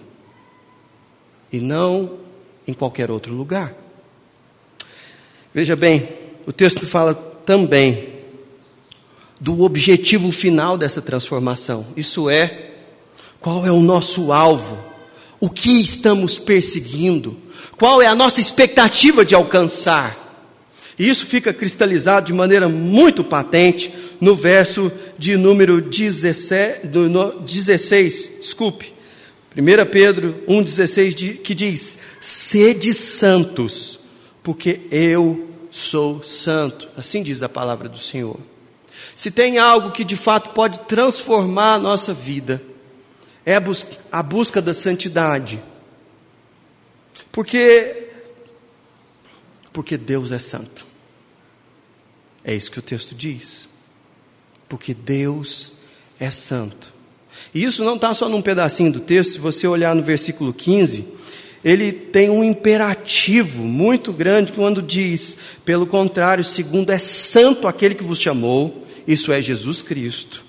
e 1.52 1.62
não 1.62 2.20
em 2.68 2.74
qualquer 2.74 3.10
outro 3.10 3.34
lugar. 3.34 3.74
Veja 5.54 5.76
bem, 5.76 6.10
o 6.46 6.52
texto 6.52 6.86
fala 6.86 7.14
também 7.14 8.15
do 9.40 9.64
objetivo 9.64 10.32
final 10.32 10.78
dessa 10.78 11.02
transformação. 11.02 11.86
Isso 11.96 12.30
é, 12.30 12.72
qual 13.40 13.66
é 13.66 13.72
o 13.72 13.82
nosso 13.82 14.32
alvo? 14.32 14.78
O 15.40 15.50
que 15.50 15.82
estamos 15.82 16.40
perseguindo? 16.40 17.38
Qual 17.78 18.02
é 18.02 18.08
a 18.08 18.16
nossa 18.16 18.40
expectativa 18.42 19.26
de 19.26 19.36
alcançar? 19.36 20.24
E 20.98 21.08
isso 21.08 21.26
fica 21.26 21.54
cristalizado 21.54 22.28
de 22.28 22.34
maneira 22.34 22.70
muito 22.70 23.24
patente 23.24 23.94
no 24.22 24.34
verso 24.34 24.92
de 25.18 25.36
número 25.36 25.82
16, 25.82 26.80
16 27.46 28.32
desculpe, 28.40 28.94
1 29.58 29.92
Pedro 29.92 30.44
1,16, 30.48 31.42
que 31.42 31.54
diz: 31.54 31.98
Sede 32.20 32.94
santos, 32.94 34.00
porque 34.42 34.82
eu 34.92 35.50
sou 35.72 36.24
santo. 36.24 36.88
Assim 36.96 37.24
diz 37.24 37.44
a 37.44 37.50
palavra 37.50 37.88
do 37.88 37.98
Senhor. 37.98 38.38
Se 39.14 39.30
tem 39.30 39.58
algo 39.58 39.92
que 39.92 40.04
de 40.04 40.16
fato 40.16 40.52
pode 40.52 40.80
transformar 40.82 41.76
a 41.76 41.80
nossa 41.80 42.14
vida, 42.14 42.62
é 43.46 43.56
a 44.12 44.24
busca 44.24 44.62
da 44.62 44.74
santidade. 44.74 45.62
Porque 47.32 48.04
porque 49.72 49.98
Deus 49.98 50.32
é 50.32 50.40
santo. 50.40 50.88
É 52.44 52.56
isso 52.56 52.72
que 52.72 52.80
o 52.80 52.82
texto 52.82 53.14
diz. 53.14 53.68
Porque 54.70 54.94
Deus 54.94 55.76
é 56.18 56.32
santo. 56.32 56.94
E 57.54 57.62
isso 57.64 57.84
não 57.84 57.96
está 57.96 58.14
só 58.14 58.30
num 58.30 58.42
pedacinho 58.42 58.92
do 58.92 59.02
texto, 59.02 59.34
se 59.34 59.40
você 59.40 59.68
olhar 59.68 59.94
no 59.94 60.02
versículo 60.02 60.54
15, 60.54 61.06
ele 61.64 61.92
tem 61.92 62.30
um 62.30 62.44
imperativo 62.44 63.64
muito 63.64 64.14
grande 64.14 64.54
quando 64.54 64.82
diz: 64.82 65.38
pelo 65.66 65.86
contrário, 65.86 66.44
segundo 66.44 66.92
é 66.92 67.00
santo 67.00 67.68
aquele 67.68 67.96
que 67.96 68.04
vos 68.04 68.20
chamou, 68.20 68.85
isso 69.08 69.32
é 69.32 69.42
Jesus 69.42 69.82
Cristo. 69.82 70.44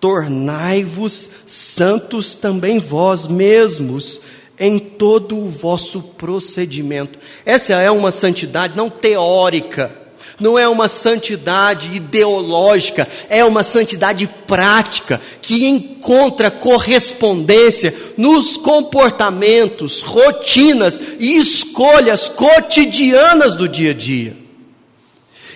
Tornai-vos 0.00 1.30
santos 1.46 2.34
também 2.34 2.78
vós 2.78 3.26
mesmos 3.26 4.20
em 4.58 4.78
todo 4.78 5.36
o 5.36 5.48
vosso 5.48 6.00
procedimento. 6.00 7.18
Essa 7.44 7.74
é 7.74 7.90
uma 7.90 8.10
santidade 8.10 8.76
não 8.76 8.88
teórica, 8.88 10.06
Não 10.38 10.58
é 10.58 10.68
uma 10.68 10.86
santidade 10.88 11.94
ideológica, 11.94 13.08
é 13.28 13.44
uma 13.44 13.62
santidade 13.62 14.28
prática 14.46 15.20
que 15.40 15.66
encontra 15.66 16.50
correspondência 16.50 17.94
nos 18.18 18.56
comportamentos, 18.56 20.02
rotinas 20.02 21.00
e 21.18 21.36
escolhas 21.36 22.28
cotidianas 22.28 23.54
do 23.54 23.66
dia 23.68 23.92
a 23.92 23.94
dia. 23.94 24.45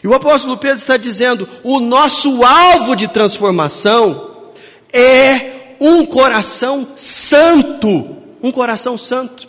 E 0.02 0.09
o 0.09 0.14
apóstolo 0.14 0.57
Pedro 0.57 0.78
está 0.78 0.97
dizendo: 0.97 1.49
o 1.62 1.80
nosso 1.80 2.45
alvo 2.45 2.95
de 2.97 3.09
transformação 3.09 4.50
é 4.92 5.76
um 5.80 6.04
coração 6.04 6.92
santo. 6.97 8.16
Um 8.42 8.50
coração 8.50 8.97
santo. 8.97 9.49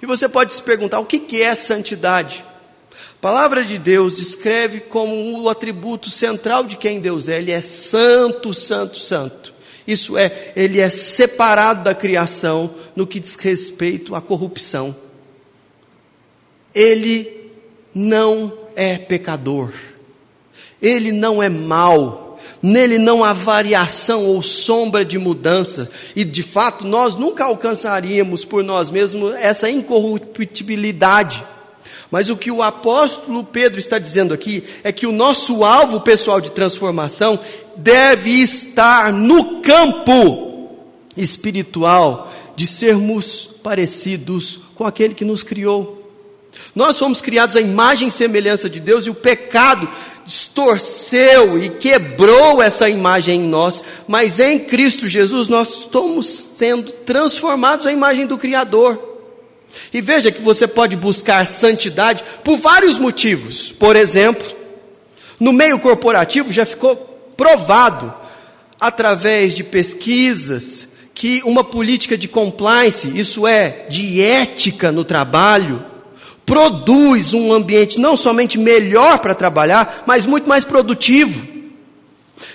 E 0.00 0.06
você 0.06 0.28
pode 0.28 0.54
se 0.54 0.62
perguntar: 0.62 1.00
o 1.00 1.04
que 1.04 1.42
é 1.42 1.54
santidade? 1.54 2.44
A 3.18 3.20
palavra 3.20 3.64
de 3.64 3.78
Deus 3.78 4.16
descreve 4.16 4.80
como 4.80 5.40
o 5.40 5.48
atributo 5.48 6.10
central 6.10 6.64
de 6.64 6.76
quem 6.76 7.00
Deus 7.00 7.28
é: 7.28 7.38
Ele 7.38 7.50
é 7.50 7.60
santo, 7.60 8.52
santo, 8.54 8.98
santo. 8.98 9.54
Isso 9.86 10.16
é, 10.16 10.52
Ele 10.56 10.80
é 10.80 10.88
separado 10.88 11.84
da 11.84 11.94
criação 11.94 12.74
no 12.96 13.06
que 13.06 13.20
diz 13.20 13.36
respeito 13.36 14.14
à 14.14 14.20
corrupção. 14.20 14.96
Ele 16.74 17.50
não 17.94 18.63
é 18.76 18.96
pecador, 18.98 19.70
ele 20.80 21.12
não 21.12 21.42
é 21.42 21.48
mau, 21.48 22.38
nele 22.62 22.98
não 22.98 23.22
há 23.22 23.32
variação 23.32 24.26
ou 24.26 24.42
sombra 24.42 25.04
de 25.04 25.18
mudança, 25.18 25.90
e 26.14 26.24
de 26.24 26.42
fato 26.42 26.84
nós 26.84 27.14
nunca 27.14 27.44
alcançaríamos 27.44 28.44
por 28.44 28.62
nós 28.62 28.90
mesmos 28.90 29.34
essa 29.34 29.68
incorruptibilidade. 29.68 31.44
Mas 32.10 32.30
o 32.30 32.36
que 32.36 32.50
o 32.50 32.62
apóstolo 32.62 33.42
Pedro 33.42 33.78
está 33.78 33.98
dizendo 33.98 34.32
aqui 34.32 34.62
é 34.82 34.92
que 34.92 35.06
o 35.06 35.12
nosso 35.12 35.64
alvo 35.64 36.00
pessoal 36.00 36.40
de 36.40 36.52
transformação 36.52 37.40
deve 37.76 38.30
estar 38.30 39.12
no 39.12 39.60
campo 39.60 40.70
espiritual 41.16 42.32
de 42.54 42.66
sermos 42.66 43.50
parecidos 43.62 44.60
com 44.74 44.84
aquele 44.84 45.14
que 45.14 45.24
nos 45.24 45.42
criou. 45.42 46.03
Nós 46.74 46.98
fomos 46.98 47.20
criados 47.20 47.56
à 47.56 47.60
imagem 47.60 48.08
e 48.08 48.12
semelhança 48.12 48.68
de 48.68 48.80
Deus 48.80 49.06
e 49.06 49.10
o 49.10 49.14
pecado 49.14 49.88
distorceu 50.24 51.62
e 51.62 51.70
quebrou 51.70 52.62
essa 52.62 52.88
imagem 52.88 53.40
em 53.40 53.48
nós, 53.48 53.82
mas 54.08 54.40
em 54.40 54.58
Cristo 54.58 55.06
Jesus 55.06 55.48
nós 55.48 55.80
estamos 55.80 56.26
sendo 56.56 56.92
transformados 56.92 57.86
à 57.86 57.92
imagem 57.92 58.26
do 58.26 58.38
Criador. 58.38 59.12
E 59.92 60.00
veja 60.00 60.30
que 60.30 60.40
você 60.40 60.66
pode 60.66 60.96
buscar 60.96 61.46
santidade 61.46 62.24
por 62.42 62.56
vários 62.56 62.96
motivos. 62.96 63.72
Por 63.72 63.96
exemplo, 63.96 64.46
no 65.38 65.52
meio 65.52 65.78
corporativo 65.78 66.52
já 66.52 66.64
ficou 66.64 66.96
provado, 67.36 68.14
através 68.80 69.54
de 69.54 69.64
pesquisas, 69.64 70.88
que 71.14 71.42
uma 71.44 71.64
política 71.64 72.18
de 72.18 72.28
compliance, 72.28 73.10
isso 73.16 73.46
é, 73.46 73.86
de 73.88 74.20
ética 74.20 74.90
no 74.92 75.04
trabalho, 75.04 75.84
produz 76.44 77.32
um 77.32 77.52
ambiente 77.52 77.98
não 77.98 78.16
somente 78.16 78.58
melhor 78.58 79.18
para 79.18 79.34
trabalhar, 79.34 80.04
mas 80.06 80.26
muito 80.26 80.48
mais 80.48 80.64
produtivo. 80.64 81.46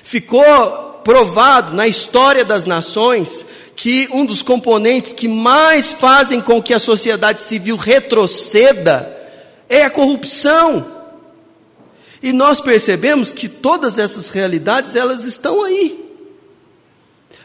Ficou 0.03 0.99
provado 1.03 1.73
na 1.73 1.87
história 1.87 2.45
das 2.45 2.65
nações 2.65 3.45
que 3.75 4.07
um 4.11 4.25
dos 4.25 4.43
componentes 4.43 5.13
que 5.13 5.27
mais 5.27 5.91
fazem 5.91 6.41
com 6.41 6.61
que 6.61 6.73
a 6.73 6.79
sociedade 6.79 7.41
civil 7.41 7.77
retroceda 7.77 9.15
é 9.67 9.83
a 9.83 9.89
corrupção. 9.89 10.99
E 12.21 12.33
nós 12.33 12.59
percebemos 12.59 13.31
que 13.31 13.47
todas 13.47 13.97
essas 13.97 14.29
realidades 14.29 14.95
elas 14.95 15.23
estão 15.23 15.63
aí. 15.63 16.05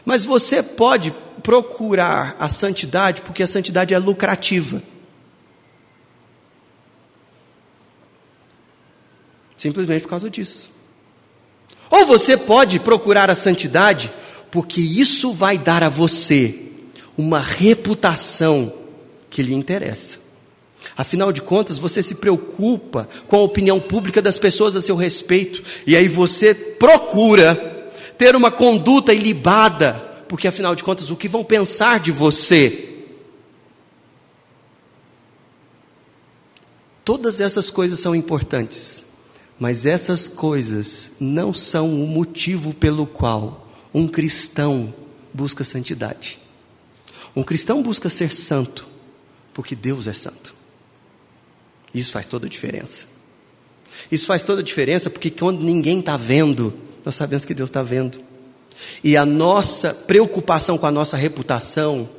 Mas 0.03 0.25
você 0.25 0.61
pode 0.61 1.13
procurar 1.41 2.35
a 2.37 2.49
santidade 2.49 3.21
porque 3.21 3.43
a 3.43 3.47
santidade 3.47 3.93
é 3.93 3.97
lucrativa. 3.97 4.81
Simplesmente 9.65 10.03
por 10.03 10.09
causa 10.09 10.29
disso. 10.29 10.69
Ou 11.89 12.05
você 12.05 12.37
pode 12.37 12.79
procurar 12.79 13.31
a 13.31 13.35
santidade, 13.35 14.13
porque 14.51 14.79
isso 14.79 15.31
vai 15.31 15.57
dar 15.57 15.81
a 15.81 15.89
você 15.89 16.67
uma 17.17 17.39
reputação 17.39 18.71
que 19.27 19.41
lhe 19.41 19.55
interessa. 19.55 20.19
Afinal 20.95 21.31
de 21.31 21.41
contas, 21.41 21.79
você 21.79 22.03
se 22.03 22.13
preocupa 22.13 23.09
com 23.27 23.37
a 23.37 23.41
opinião 23.41 23.79
pública 23.79 24.21
das 24.21 24.37
pessoas 24.37 24.75
a 24.75 24.81
seu 24.81 24.95
respeito, 24.95 25.63
e 25.87 25.95
aí 25.95 26.07
você 26.07 26.53
procura 26.53 27.91
ter 28.19 28.35
uma 28.35 28.51
conduta 28.51 29.15
ilibada, 29.15 29.93
porque 30.29 30.47
afinal 30.47 30.75
de 30.75 30.83
contas, 30.83 31.09
o 31.09 31.15
que 31.15 31.27
vão 31.27 31.43
pensar 31.43 31.99
de 31.99 32.11
você? 32.11 32.87
Todas 37.03 37.41
essas 37.41 37.71
coisas 37.71 37.99
são 37.99 38.13
importantes. 38.13 39.04
Mas 39.59 39.85
essas 39.85 40.27
coisas 40.27 41.11
não 41.19 41.53
são 41.53 41.89
o 42.03 42.07
motivo 42.07 42.73
pelo 42.73 43.07
qual 43.07 43.69
um 43.93 44.07
cristão 44.07 44.93
busca 45.33 45.63
santidade. 45.63 46.39
Um 47.35 47.43
cristão 47.43 47.81
busca 47.81 48.09
ser 48.09 48.33
santo 48.33 48.87
porque 49.53 49.75
Deus 49.75 50.07
é 50.07 50.13
santo. 50.13 50.53
Isso 51.93 52.11
faz 52.11 52.27
toda 52.27 52.45
a 52.45 52.49
diferença. 52.49 53.07
Isso 54.11 54.25
faz 54.25 54.43
toda 54.43 54.59
a 54.59 54.63
diferença 54.63 55.09
porque 55.09 55.29
quando 55.29 55.63
ninguém 55.63 55.99
está 55.99 56.17
vendo, 56.17 56.73
nós 57.05 57.15
sabemos 57.15 57.45
que 57.45 57.53
Deus 57.53 57.69
está 57.69 57.81
vendo. 57.81 58.19
E 59.01 59.15
a 59.15 59.25
nossa 59.25 59.93
preocupação 59.93 60.77
com 60.77 60.85
a 60.85 60.91
nossa 60.91 61.15
reputação 61.15 62.09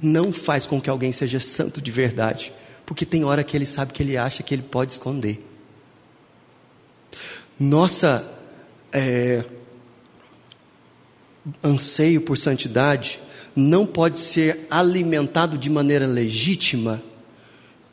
não 0.00 0.32
faz 0.32 0.66
com 0.66 0.80
que 0.80 0.88
alguém 0.88 1.12
seja 1.12 1.38
santo 1.40 1.80
de 1.80 1.90
verdade, 1.90 2.52
porque 2.86 3.04
tem 3.04 3.24
hora 3.24 3.44
que 3.44 3.56
ele 3.56 3.66
sabe 3.66 3.92
que 3.92 4.02
ele 4.02 4.16
acha 4.16 4.42
que 4.42 4.54
ele 4.54 4.62
pode 4.62 4.92
esconder. 4.92 5.44
Nossa 7.58 8.28
é, 8.92 9.44
anseio 11.62 12.20
por 12.20 12.36
santidade 12.36 13.20
não 13.54 13.86
pode 13.86 14.18
ser 14.18 14.66
alimentado 14.70 15.56
de 15.56 15.70
maneira 15.70 16.06
legítima 16.06 17.02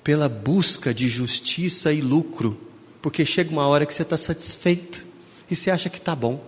pela 0.04 0.28
busca 0.28 0.94
de 0.94 1.08
justiça 1.08 1.94
e 1.94 2.02
lucro, 2.02 2.60
porque 3.02 3.24
chega 3.24 3.52
uma 3.52 3.68
hora 3.68 3.86
que 3.86 3.94
você 3.94 4.02
está 4.02 4.18
satisfeito 4.18 5.06
e 5.50 5.56
você 5.56 5.70
acha 5.70 5.90
que 5.90 6.00
está 6.00 6.16
bom, 6.16 6.44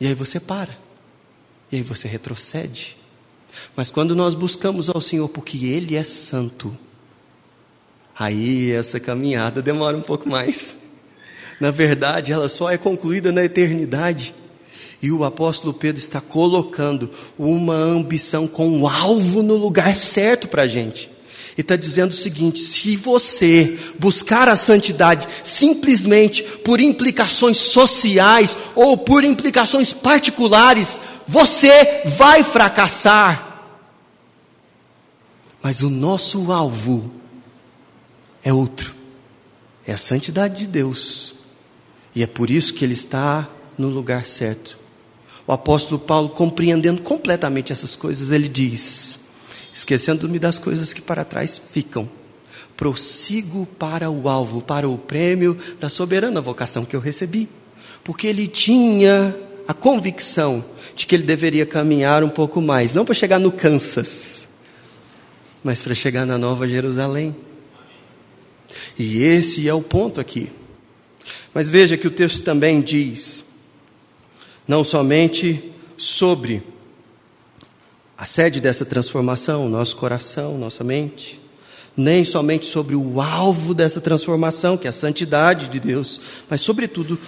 e 0.00 0.06
aí 0.06 0.14
você 0.14 0.40
para, 0.40 0.78
e 1.70 1.76
aí 1.76 1.82
você 1.82 2.08
retrocede. 2.08 2.96
Mas 3.76 3.90
quando 3.90 4.14
nós 4.14 4.34
buscamos 4.34 4.88
ao 4.88 5.00
Senhor 5.00 5.28
porque 5.28 5.66
Ele 5.66 5.96
é 5.96 6.02
santo, 6.02 6.76
aí 8.18 8.70
essa 8.70 8.98
caminhada 8.98 9.60
demora 9.60 9.96
um 9.96 10.02
pouco 10.02 10.28
mais. 10.28 10.77
Na 11.60 11.70
verdade, 11.70 12.32
ela 12.32 12.48
só 12.48 12.70
é 12.70 12.78
concluída 12.78 13.32
na 13.32 13.44
eternidade. 13.44 14.34
E 15.00 15.10
o 15.12 15.24
apóstolo 15.24 15.72
Pedro 15.72 16.00
está 16.00 16.20
colocando 16.20 17.10
uma 17.38 17.74
ambição 17.74 18.46
com 18.48 18.68
um 18.68 18.88
alvo 18.88 19.42
no 19.42 19.56
lugar 19.56 19.94
certo 19.94 20.48
para 20.48 20.62
a 20.62 20.66
gente. 20.66 21.10
E 21.56 21.60
está 21.60 21.74
dizendo 21.76 22.12
o 22.12 22.16
seguinte: 22.16 22.60
se 22.60 22.96
você 22.96 23.76
buscar 23.98 24.48
a 24.48 24.56
santidade 24.56 25.26
simplesmente 25.42 26.42
por 26.42 26.80
implicações 26.80 27.58
sociais 27.58 28.56
ou 28.74 28.96
por 28.96 29.24
implicações 29.24 29.92
particulares, 29.92 31.00
você 31.26 32.02
vai 32.04 32.44
fracassar. 32.44 33.48
Mas 35.60 35.82
o 35.82 35.90
nosso 35.90 36.52
alvo 36.52 37.10
é 38.42 38.52
outro: 38.52 38.94
é 39.86 39.92
a 39.92 39.98
santidade 39.98 40.58
de 40.58 40.66
Deus. 40.66 41.37
E 42.18 42.22
é 42.24 42.26
por 42.26 42.50
isso 42.50 42.74
que 42.74 42.84
ele 42.84 42.94
está 42.94 43.48
no 43.78 43.88
lugar 43.88 44.26
certo. 44.26 44.76
O 45.46 45.52
apóstolo 45.52 46.00
Paulo, 46.00 46.28
compreendendo 46.28 47.00
completamente 47.00 47.72
essas 47.72 47.94
coisas, 47.94 48.32
ele 48.32 48.48
diz: 48.48 49.16
Esquecendo-me 49.72 50.36
das 50.36 50.58
coisas 50.58 50.92
que 50.92 51.00
para 51.00 51.24
trás 51.24 51.62
ficam, 51.72 52.08
prossigo 52.76 53.68
para 53.78 54.10
o 54.10 54.28
alvo, 54.28 54.60
para 54.60 54.88
o 54.88 54.98
prêmio 54.98 55.56
da 55.78 55.88
soberana 55.88 56.40
vocação 56.40 56.84
que 56.84 56.96
eu 56.96 56.98
recebi. 56.98 57.48
Porque 58.02 58.26
ele 58.26 58.48
tinha 58.48 59.32
a 59.68 59.72
convicção 59.72 60.64
de 60.96 61.06
que 61.06 61.14
ele 61.14 61.22
deveria 61.22 61.64
caminhar 61.64 62.24
um 62.24 62.30
pouco 62.30 62.60
mais, 62.60 62.94
não 62.94 63.04
para 63.04 63.14
chegar 63.14 63.38
no 63.38 63.52
Kansas, 63.52 64.48
mas 65.62 65.82
para 65.82 65.94
chegar 65.94 66.26
na 66.26 66.36
Nova 66.36 66.66
Jerusalém. 66.66 67.36
E 68.98 69.22
esse 69.22 69.68
é 69.68 69.72
o 69.72 69.80
ponto 69.80 70.18
aqui. 70.18 70.50
Mas 71.54 71.68
veja 71.68 71.96
que 71.96 72.06
o 72.06 72.10
texto 72.10 72.42
também 72.42 72.80
diz, 72.80 73.44
não 74.66 74.84
somente 74.84 75.72
sobre 75.96 76.62
a 78.16 78.24
sede 78.24 78.60
dessa 78.60 78.84
transformação, 78.84 79.68
nosso 79.68 79.96
coração, 79.96 80.58
nossa 80.58 80.82
mente, 80.82 81.40
nem 81.96 82.24
somente 82.24 82.66
sobre 82.66 82.94
o 82.94 83.20
alvo 83.20 83.74
dessa 83.74 84.00
transformação, 84.00 84.76
que 84.76 84.86
é 84.86 84.90
a 84.90 84.92
santidade 84.92 85.68
de 85.68 85.80
Deus, 85.80 86.20
mas, 86.48 86.60
sobretudo, 86.60 87.18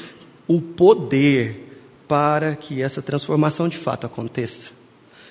o 0.47 0.61
poder 0.61 1.69
para 2.07 2.57
que 2.57 2.83
essa 2.83 3.01
transformação 3.01 3.69
de 3.69 3.77
fato 3.77 4.07
aconteça. 4.07 4.73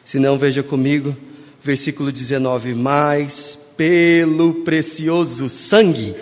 Se 0.03 0.17
não, 0.17 0.37
veja 0.37 0.63
comigo, 0.63 1.15
versículo 1.61 2.11
19: 2.11 2.73
Mas 2.73 3.59
pelo 3.75 4.55
precioso 4.63 5.49
sangue, 5.49 6.15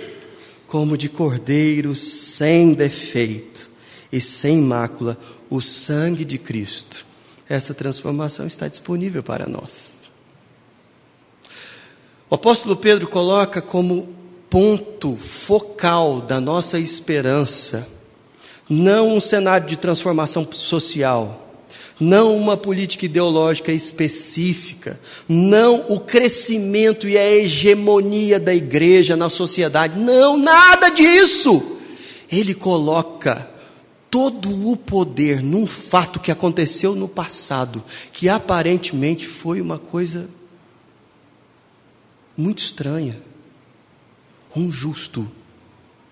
como 0.68 0.98
de 0.98 1.10
cordeiro 1.10 1.96
sem 1.96 2.74
defeito 2.74 3.70
e 4.12 4.20
sem 4.20 4.58
mácula, 4.60 5.18
o 5.50 5.62
sangue 5.62 6.26
de 6.26 6.38
Cristo, 6.38 7.06
essa 7.48 7.74
transformação 7.74 8.46
está 8.46 8.68
disponível 8.68 9.24
para 9.24 9.48
nós. 9.48 9.96
O 12.30 12.36
apóstolo 12.36 12.76
Pedro 12.76 13.08
coloca 13.08 13.62
como 13.62 14.14
ponto 14.50 15.16
focal 15.16 16.20
da 16.22 16.42
nossa 16.42 16.78
esperança 16.78 17.88
não 18.70 19.16
um 19.16 19.22
cenário 19.22 19.66
de 19.66 19.78
transformação 19.78 20.46
social, 20.52 21.47
não 22.00 22.36
uma 22.36 22.56
política 22.56 23.06
ideológica 23.06 23.72
específica, 23.72 25.00
não 25.28 25.86
o 25.90 26.00
crescimento 26.00 27.08
e 27.08 27.18
a 27.18 27.30
hegemonia 27.30 28.40
da 28.40 28.54
igreja 28.54 29.16
na 29.16 29.30
sociedade, 29.30 30.00
não, 30.00 30.38
nada 30.38 30.90
disso. 30.90 31.78
Ele 32.32 32.54
coloca 32.54 33.50
todo 34.10 34.70
o 34.70 34.76
poder 34.78 35.42
num 35.42 35.68
fato 35.68 36.20
que 36.20 36.32
aconteceu 36.32 36.96
no 36.96 37.08
passado, 37.08 37.84
que 38.14 38.30
aparentemente 38.30 39.26
foi 39.26 39.62
uma 39.62 39.80
coisa 39.80 40.30
muito 42.36 42.60
estranha. 42.60 43.22
Um 44.56 44.72
justo 44.72 45.30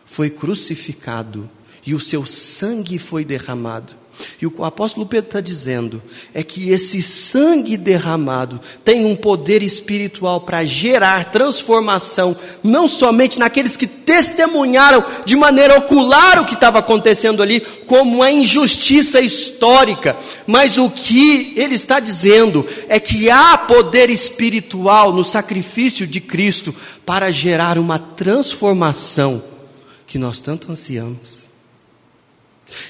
foi 0.05 0.29
crucificado 0.29 1.49
e 1.85 1.93
o 1.93 1.99
seu 1.99 2.25
sangue 2.25 2.97
foi 2.97 3.23
derramado. 3.23 3.95
E 4.41 4.45
o 4.45 4.51
que 4.51 4.61
o 4.61 4.65
apóstolo 4.65 5.05
Pedro 5.05 5.27
está 5.27 5.41
dizendo 5.41 6.01
é 6.33 6.43
que 6.43 6.69
esse 6.69 7.01
sangue 7.01 7.77
derramado 7.77 8.59
tem 8.83 9.05
um 9.05 9.15
poder 9.15 9.63
espiritual 9.63 10.41
para 10.41 10.63
gerar 10.63 11.31
transformação, 11.31 12.35
não 12.63 12.87
somente 12.87 13.39
naqueles 13.39 13.75
que 13.75 13.87
testemunharam 13.87 15.03
de 15.25 15.35
maneira 15.35 15.77
ocular 15.77 16.41
o 16.41 16.45
que 16.45 16.53
estava 16.53 16.79
acontecendo 16.79 17.41
ali, 17.41 17.59
como 17.85 18.15
uma 18.15 18.31
injustiça 18.31 19.19
histórica, 19.19 20.17
mas 20.45 20.77
o 20.77 20.89
que 20.89 21.53
ele 21.55 21.75
está 21.75 21.99
dizendo 21.99 22.65
é 22.87 22.99
que 22.99 23.29
há 23.29 23.57
poder 23.57 24.09
espiritual 24.09 25.11
no 25.11 25.23
sacrifício 25.23 26.05
de 26.05 26.19
Cristo 26.21 26.73
para 27.05 27.31
gerar 27.31 27.77
uma 27.77 27.99
transformação 27.99 29.43
que 30.07 30.17
nós 30.17 30.39
tanto 30.39 30.71
ansiamos. 30.71 31.44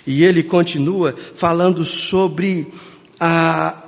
E 0.06 0.24
ele 0.24 0.44
continua 0.44 1.16
falando 1.36 1.84
sobre 1.84 2.68
a, 3.20 3.84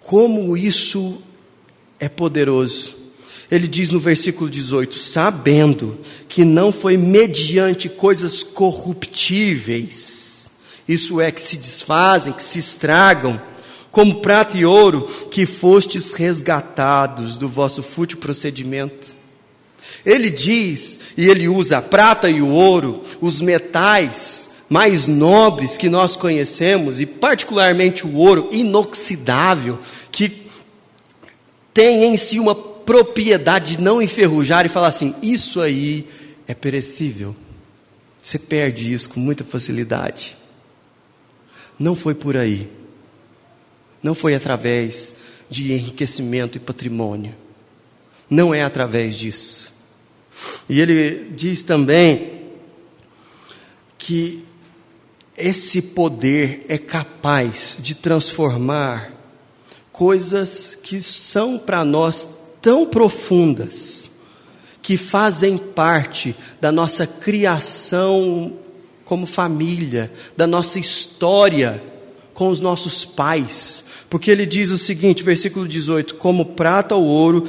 como 0.00 0.56
isso 0.56 1.20
é 1.98 2.08
poderoso. 2.08 2.94
Ele 3.50 3.68
diz 3.68 3.90
no 3.90 3.98
versículo 3.98 4.50
18: 4.50 4.94
sabendo 4.94 5.98
que 6.28 6.44
não 6.44 6.72
foi 6.72 6.96
mediante 6.96 7.88
coisas 7.88 8.42
corruptíveis, 8.42 10.50
isso 10.88 11.20
é, 11.20 11.30
que 11.30 11.40
se 11.40 11.56
desfazem, 11.56 12.32
que 12.32 12.42
se 12.42 12.58
estragam, 12.58 13.40
como 13.90 14.20
prata 14.20 14.58
e 14.58 14.64
ouro, 14.64 15.02
que 15.30 15.46
fostes 15.46 16.12
resgatados 16.12 17.36
do 17.36 17.48
vosso 17.48 17.82
fútil 17.82 18.18
procedimento. 18.18 19.14
Ele 20.04 20.30
diz, 20.30 20.98
e 21.16 21.28
ele 21.28 21.48
usa 21.48 21.78
a 21.78 21.82
prata 21.82 22.28
e 22.28 22.42
o 22.42 22.48
ouro, 22.48 23.02
os 23.20 23.40
metais, 23.40 24.45
mais 24.68 25.06
nobres 25.06 25.76
que 25.76 25.88
nós 25.88 26.16
conhecemos, 26.16 27.00
e 27.00 27.06
particularmente 27.06 28.06
o 28.06 28.16
ouro 28.16 28.48
inoxidável, 28.52 29.78
que 30.10 30.46
tem 31.72 32.04
em 32.04 32.16
si 32.16 32.40
uma 32.40 32.54
propriedade 32.54 33.76
de 33.76 33.82
não 33.82 34.00
enferrujar 34.00 34.64
e 34.66 34.70
falar 34.70 34.88
assim: 34.88 35.14
isso 35.22 35.60
aí 35.60 36.06
é 36.46 36.54
perecível. 36.54 37.34
Você 38.22 38.38
perde 38.38 38.92
isso 38.92 39.10
com 39.10 39.20
muita 39.20 39.44
facilidade. 39.44 40.36
Não 41.78 41.94
foi 41.94 42.14
por 42.14 42.36
aí. 42.36 42.68
Não 44.02 44.14
foi 44.14 44.34
através 44.34 45.14
de 45.48 45.72
enriquecimento 45.72 46.56
e 46.56 46.60
patrimônio. 46.60 47.34
Não 48.28 48.52
é 48.52 48.62
através 48.62 49.14
disso. 49.14 49.72
E 50.68 50.80
ele 50.80 51.30
diz 51.36 51.62
também 51.62 52.42
que 53.98 54.44
esse 55.36 55.82
poder 55.82 56.64
é 56.68 56.78
capaz 56.78 57.76
de 57.80 57.94
transformar 57.94 59.12
coisas 59.92 60.76
que 60.82 61.02
são 61.02 61.58
para 61.58 61.84
nós 61.84 62.28
tão 62.60 62.86
profundas, 62.86 64.10
que 64.82 64.96
fazem 64.96 65.58
parte 65.58 66.34
da 66.60 66.70
nossa 66.70 67.06
criação 67.06 68.54
como 69.04 69.26
família, 69.26 70.12
da 70.36 70.46
nossa 70.46 70.78
história 70.78 71.82
com 72.32 72.48
os 72.48 72.60
nossos 72.60 73.04
pais. 73.04 73.84
Porque 74.08 74.30
ele 74.30 74.46
diz 74.46 74.70
o 74.70 74.78
seguinte, 74.78 75.22
versículo 75.22 75.66
18: 75.66 76.16
Como 76.16 76.44
prata 76.44 76.94
ou 76.94 77.04
ouro, 77.04 77.48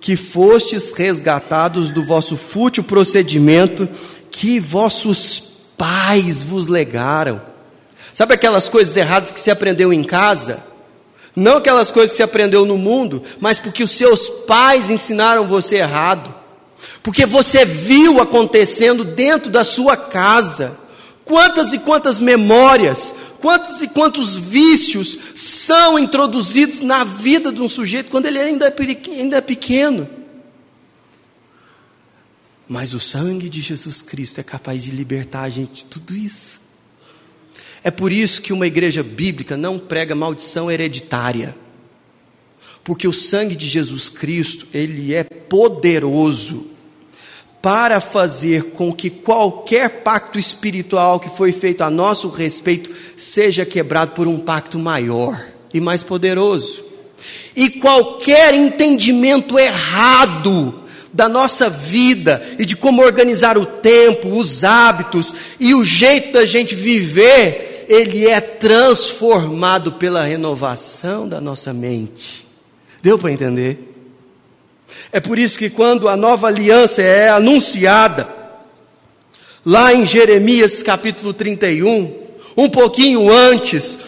que 0.00 0.16
fostes 0.16 0.92
resgatados 0.92 1.90
do 1.90 2.04
vosso 2.04 2.36
fútil 2.36 2.82
procedimento, 2.82 3.88
que 4.30 4.58
vossos 4.58 5.51
pais 5.76 6.42
vos 6.42 6.68
legaram. 6.68 7.40
Sabe 8.12 8.34
aquelas 8.34 8.68
coisas 8.68 8.96
erradas 8.96 9.32
que 9.32 9.40
se 9.40 9.50
aprendeu 9.50 9.92
em 9.92 10.04
casa? 10.04 10.62
Não 11.34 11.56
aquelas 11.56 11.90
coisas 11.90 12.10
que 12.10 12.16
se 12.18 12.22
aprendeu 12.22 12.66
no 12.66 12.76
mundo, 12.76 13.22
mas 13.40 13.58
porque 13.58 13.82
os 13.82 13.90
seus 13.92 14.28
pais 14.28 14.90
ensinaram 14.90 15.46
você 15.46 15.76
errado. 15.76 16.34
Porque 17.02 17.24
você 17.24 17.64
viu 17.64 18.20
acontecendo 18.20 19.04
dentro 19.04 19.50
da 19.50 19.64
sua 19.64 19.96
casa. 19.96 20.76
Quantas 21.24 21.72
e 21.72 21.78
quantas 21.78 22.20
memórias, 22.20 23.14
quantos 23.40 23.80
e 23.80 23.88
quantos 23.88 24.34
vícios 24.34 25.16
são 25.34 25.98
introduzidos 25.98 26.80
na 26.80 27.04
vida 27.04 27.52
de 27.52 27.62
um 27.62 27.68
sujeito 27.68 28.10
quando 28.10 28.26
ele 28.26 28.38
ainda 28.38 28.66
é 29.36 29.40
pequeno. 29.40 30.08
Mas 32.72 32.94
o 32.94 32.98
sangue 32.98 33.50
de 33.50 33.60
Jesus 33.60 34.00
Cristo 34.00 34.40
é 34.40 34.42
capaz 34.42 34.82
de 34.82 34.92
libertar 34.92 35.42
a 35.42 35.50
gente 35.50 35.74
de 35.74 35.84
tudo 35.84 36.16
isso. 36.16 36.58
É 37.84 37.90
por 37.90 38.10
isso 38.10 38.40
que 38.40 38.50
uma 38.50 38.66
igreja 38.66 39.02
bíblica 39.02 39.58
não 39.58 39.78
prega 39.78 40.14
maldição 40.14 40.70
hereditária. 40.70 41.54
Porque 42.82 43.06
o 43.06 43.12
sangue 43.12 43.54
de 43.54 43.68
Jesus 43.68 44.08
Cristo, 44.08 44.66
ele 44.72 45.12
é 45.12 45.22
poderoso 45.22 46.68
para 47.60 48.00
fazer 48.00 48.70
com 48.70 48.90
que 48.90 49.10
qualquer 49.10 50.02
pacto 50.02 50.38
espiritual 50.38 51.20
que 51.20 51.28
foi 51.28 51.52
feito 51.52 51.82
a 51.82 51.90
nosso 51.90 52.30
respeito 52.30 52.90
seja 53.18 53.66
quebrado 53.66 54.12
por 54.12 54.26
um 54.26 54.38
pacto 54.38 54.78
maior 54.78 55.38
e 55.74 55.78
mais 55.78 56.02
poderoso. 56.02 56.82
E 57.54 57.68
qualquer 57.68 58.54
entendimento 58.54 59.58
errado 59.58 60.81
da 61.12 61.28
nossa 61.28 61.68
vida 61.68 62.42
e 62.58 62.64
de 62.64 62.76
como 62.76 63.02
organizar 63.02 63.58
o 63.58 63.66
tempo, 63.66 64.28
os 64.28 64.64
hábitos 64.64 65.34
e 65.60 65.74
o 65.74 65.84
jeito 65.84 66.32
da 66.32 66.46
gente 66.46 66.74
viver, 66.74 67.84
ele 67.88 68.26
é 68.26 68.40
transformado 68.40 69.92
pela 69.92 70.22
renovação 70.22 71.28
da 71.28 71.40
nossa 71.40 71.72
mente. 71.72 72.46
Deu 73.02 73.18
para 73.18 73.32
entender? 73.32 73.92
É 75.10 75.20
por 75.20 75.38
isso 75.38 75.58
que 75.58 75.68
quando 75.68 76.08
a 76.08 76.16
nova 76.16 76.46
aliança 76.46 77.02
é 77.02 77.28
anunciada, 77.28 78.28
lá 79.64 79.92
em 79.92 80.06
Jeremias 80.06 80.82
capítulo 80.82 81.32
31, 81.32 82.22
um 82.56 82.68
pouquinho 82.68 83.30
antes, 83.30 83.98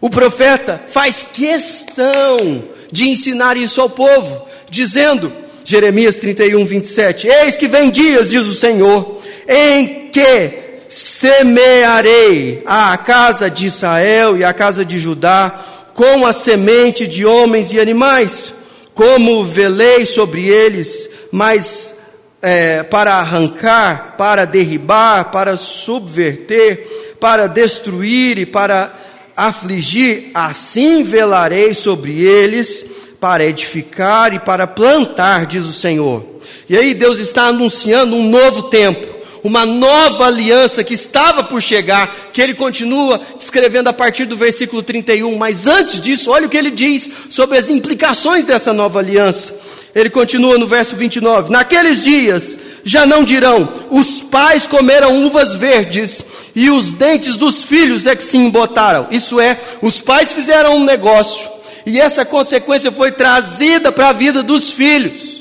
o 0.00 0.08
profeta 0.08 0.82
faz 0.88 1.24
questão 1.24 2.64
de 2.90 3.08
ensinar 3.08 3.56
isso 3.56 3.80
ao 3.80 3.90
povo, 3.90 4.46
dizendo: 4.70 5.32
Jeremias 5.66 6.16
31, 6.16 6.64
27. 6.64 7.26
Eis 7.26 7.56
que 7.56 7.66
vem 7.66 7.90
dias, 7.90 8.30
diz 8.30 8.46
o 8.46 8.54
Senhor, 8.54 9.20
em 9.48 10.08
que 10.12 10.52
semearei 10.88 12.62
a 12.64 12.96
casa 12.96 13.50
de 13.50 13.66
Israel 13.66 14.38
e 14.38 14.44
a 14.44 14.52
casa 14.52 14.84
de 14.84 14.96
Judá 14.96 15.90
com 15.92 16.24
a 16.24 16.32
semente 16.32 17.04
de 17.08 17.26
homens 17.26 17.72
e 17.72 17.80
animais, 17.80 18.54
como 18.94 19.42
velei 19.42 20.06
sobre 20.06 20.48
eles, 20.48 21.10
mas 21.32 21.96
é, 22.40 22.84
para 22.84 23.14
arrancar, 23.14 24.14
para 24.16 24.44
derribar, 24.44 25.32
para 25.32 25.56
subverter, 25.56 27.16
para 27.18 27.48
destruir 27.48 28.38
e 28.38 28.46
para 28.46 28.96
afligir, 29.36 30.30
assim 30.32 31.02
velarei 31.02 31.74
sobre 31.74 32.22
eles 32.22 32.86
para 33.20 33.44
edificar 33.44 34.34
e 34.34 34.38
para 34.38 34.66
plantar, 34.66 35.46
diz 35.46 35.64
o 35.64 35.72
Senhor. 35.72 36.24
E 36.68 36.76
aí 36.76 36.94
Deus 36.94 37.18
está 37.18 37.46
anunciando 37.46 38.16
um 38.16 38.28
novo 38.28 38.64
tempo, 38.64 39.06
uma 39.42 39.64
nova 39.64 40.26
aliança 40.26 40.82
que 40.82 40.94
estava 40.94 41.44
por 41.44 41.62
chegar, 41.62 42.14
que 42.32 42.42
ele 42.42 42.54
continua 42.54 43.20
descrevendo 43.36 43.88
a 43.88 43.92
partir 43.92 44.24
do 44.24 44.36
versículo 44.36 44.82
31. 44.82 45.36
Mas 45.36 45.66
antes 45.66 46.00
disso, 46.00 46.30
olha 46.30 46.46
o 46.46 46.48
que 46.48 46.56
ele 46.56 46.70
diz 46.70 47.10
sobre 47.30 47.58
as 47.58 47.70
implicações 47.70 48.44
dessa 48.44 48.72
nova 48.72 48.98
aliança. 48.98 49.54
Ele 49.94 50.10
continua 50.10 50.58
no 50.58 50.66
verso 50.66 50.94
29. 50.94 51.50
Naqueles 51.50 52.02
dias 52.02 52.58
já 52.84 53.06
não 53.06 53.24
dirão: 53.24 53.72
os 53.90 54.20
pais 54.20 54.66
comeram 54.66 55.24
uvas 55.24 55.54
verdes 55.54 56.22
e 56.54 56.68
os 56.68 56.92
dentes 56.92 57.36
dos 57.36 57.64
filhos 57.64 58.06
é 58.06 58.14
que 58.14 58.22
se 58.22 58.36
embotaram. 58.36 59.06
Isso 59.10 59.40
é, 59.40 59.58
os 59.80 60.00
pais 60.00 60.32
fizeram 60.32 60.76
um 60.76 60.84
negócio 60.84 61.55
e 61.86 62.00
essa 62.00 62.24
consequência 62.24 62.90
foi 62.90 63.12
trazida 63.12 63.92
para 63.92 64.08
a 64.08 64.12
vida 64.12 64.42
dos 64.42 64.72
filhos, 64.72 65.40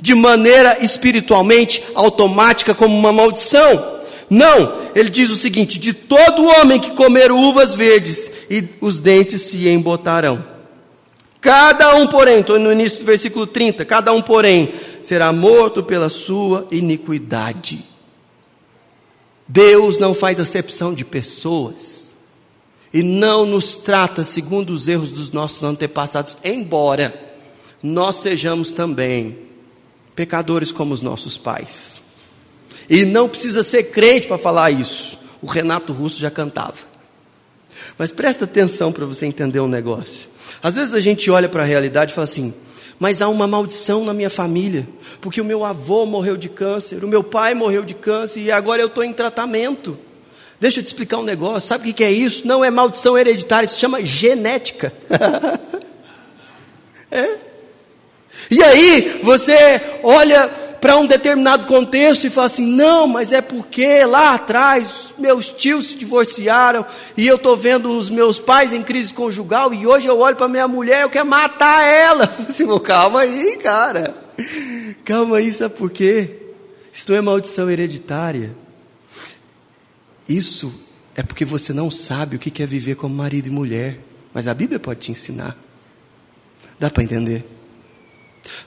de 0.00 0.16
maneira 0.16 0.84
espiritualmente 0.84 1.80
automática, 1.94 2.74
como 2.74 2.98
uma 2.98 3.12
maldição. 3.12 4.00
Não, 4.28 4.74
ele 4.96 5.08
diz 5.08 5.30
o 5.30 5.36
seguinte: 5.36 5.78
de 5.78 5.92
todo 5.92 6.48
homem 6.48 6.80
que 6.80 6.90
comer 6.90 7.30
uvas 7.30 7.72
verdes, 7.72 8.28
e 8.50 8.64
os 8.80 8.98
dentes 8.98 9.42
se 9.42 9.68
embotarão. 9.68 10.44
Cada 11.40 11.94
um, 11.94 12.08
porém, 12.08 12.40
estou 12.40 12.58
no 12.58 12.72
início 12.72 12.98
do 12.98 13.04
versículo 13.04 13.46
30, 13.46 13.84
cada 13.84 14.12
um, 14.12 14.20
porém, 14.20 14.74
será 15.00 15.32
morto 15.32 15.84
pela 15.84 16.08
sua 16.08 16.66
iniquidade. 16.72 17.84
Deus 19.46 19.98
não 19.98 20.14
faz 20.14 20.40
acepção 20.40 20.92
de 20.92 21.04
pessoas 21.04 21.99
e 22.92 23.02
não 23.02 23.46
nos 23.46 23.76
trata 23.76 24.24
segundo 24.24 24.70
os 24.70 24.88
erros 24.88 25.10
dos 25.10 25.30
nossos 25.30 25.62
antepassados, 25.62 26.36
embora 26.44 27.14
nós 27.82 28.16
sejamos 28.16 28.72
também 28.72 29.38
pecadores 30.14 30.72
como 30.72 30.92
os 30.92 31.00
nossos 31.00 31.38
pais. 31.38 32.02
E 32.88 33.04
não 33.04 33.28
precisa 33.28 33.62
ser 33.62 33.84
crente 33.84 34.26
para 34.26 34.36
falar 34.36 34.70
isso. 34.70 35.18
O 35.40 35.46
Renato 35.46 35.92
Russo 35.92 36.20
já 36.20 36.30
cantava. 36.30 36.90
Mas 37.96 38.10
presta 38.10 38.44
atenção 38.44 38.92
para 38.92 39.06
você 39.06 39.26
entender 39.26 39.60
um 39.60 39.68
negócio. 39.68 40.28
Às 40.62 40.74
vezes 40.74 40.94
a 40.94 41.00
gente 41.00 41.30
olha 41.30 41.48
para 41.48 41.62
a 41.62 41.66
realidade 41.66 42.12
e 42.12 42.14
fala 42.14 42.24
assim: 42.24 42.52
mas 42.98 43.22
há 43.22 43.28
uma 43.28 43.46
maldição 43.46 44.04
na 44.04 44.12
minha 44.12 44.28
família, 44.28 44.86
porque 45.22 45.40
o 45.40 45.44
meu 45.44 45.64
avô 45.64 46.04
morreu 46.04 46.36
de 46.36 46.50
câncer, 46.50 47.02
o 47.02 47.08
meu 47.08 47.24
pai 47.24 47.54
morreu 47.54 47.82
de 47.82 47.94
câncer 47.94 48.40
e 48.40 48.50
agora 48.50 48.82
eu 48.82 48.88
estou 48.88 49.02
em 49.02 49.12
tratamento. 49.12 49.96
Deixa 50.60 50.80
eu 50.80 50.84
te 50.84 50.88
explicar 50.88 51.18
um 51.18 51.24
negócio: 51.24 51.66
sabe 51.66 51.90
o 51.90 51.94
que 51.94 52.04
é 52.04 52.12
isso? 52.12 52.46
Não 52.46 52.62
é 52.62 52.70
maldição 52.70 53.16
hereditária, 53.16 53.64
isso 53.64 53.74
se 53.74 53.80
chama 53.80 54.04
genética. 54.04 54.92
é. 57.10 57.38
E 58.50 58.62
aí 58.62 59.20
você 59.22 59.80
olha 60.02 60.48
para 60.80 60.96
um 60.96 61.06
determinado 61.06 61.66
contexto 61.66 62.26
e 62.26 62.30
fala 62.30 62.46
assim: 62.46 62.66
não, 62.66 63.06
mas 63.06 63.32
é 63.32 63.40
porque 63.40 64.04
lá 64.04 64.34
atrás 64.34 65.14
meus 65.18 65.50
tios 65.50 65.88
se 65.88 65.96
divorciaram 65.96 66.84
e 67.16 67.26
eu 67.26 67.36
estou 67.36 67.56
vendo 67.56 67.96
os 67.96 68.10
meus 68.10 68.38
pais 68.38 68.72
em 68.72 68.82
crise 68.82 69.14
conjugal 69.14 69.72
e 69.72 69.86
hoje 69.86 70.06
eu 70.06 70.18
olho 70.18 70.36
para 70.36 70.48
minha 70.48 70.68
mulher 70.68 71.00
e 71.00 71.02
eu 71.02 71.10
quero 71.10 71.26
matar 71.26 71.82
ela. 71.82 72.24
Assim, 72.48 72.66
calma 72.80 73.20
aí, 73.20 73.58
cara. 73.62 74.14
Calma 75.04 75.38
aí, 75.38 75.52
sabe 75.52 75.74
por 75.74 75.90
quê? 75.90 76.30
Isso 76.92 77.10
não 77.10 77.18
é 77.18 77.22
maldição 77.22 77.70
hereditária. 77.70 78.54
Isso 80.30 80.72
é 81.16 81.24
porque 81.24 81.44
você 81.44 81.72
não 81.72 81.90
sabe 81.90 82.36
o 82.36 82.38
que 82.38 82.62
é 82.62 82.66
viver 82.66 82.94
como 82.94 83.12
marido 83.12 83.48
e 83.48 83.50
mulher. 83.50 83.98
Mas 84.32 84.46
a 84.46 84.54
Bíblia 84.54 84.78
pode 84.78 85.00
te 85.00 85.10
ensinar. 85.10 85.58
Dá 86.78 86.88
para 86.88 87.02
entender? 87.02 87.44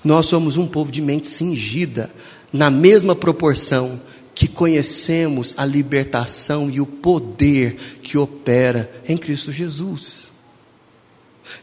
Nós 0.04 0.26
somos 0.26 0.58
um 0.58 0.68
povo 0.68 0.92
de 0.92 1.02
mente 1.02 1.26
cingida, 1.26 2.14
na 2.52 2.70
mesma 2.70 3.16
proporção 3.16 4.02
que 4.36 4.46
conhecemos 4.46 5.56
a 5.58 5.64
libertação 5.66 6.70
e 6.70 6.82
o 6.82 6.86
poder 6.86 7.76
que 8.04 8.18
opera 8.18 8.92
em 9.08 9.18
Cristo 9.18 9.54
Jesus. 9.54 10.34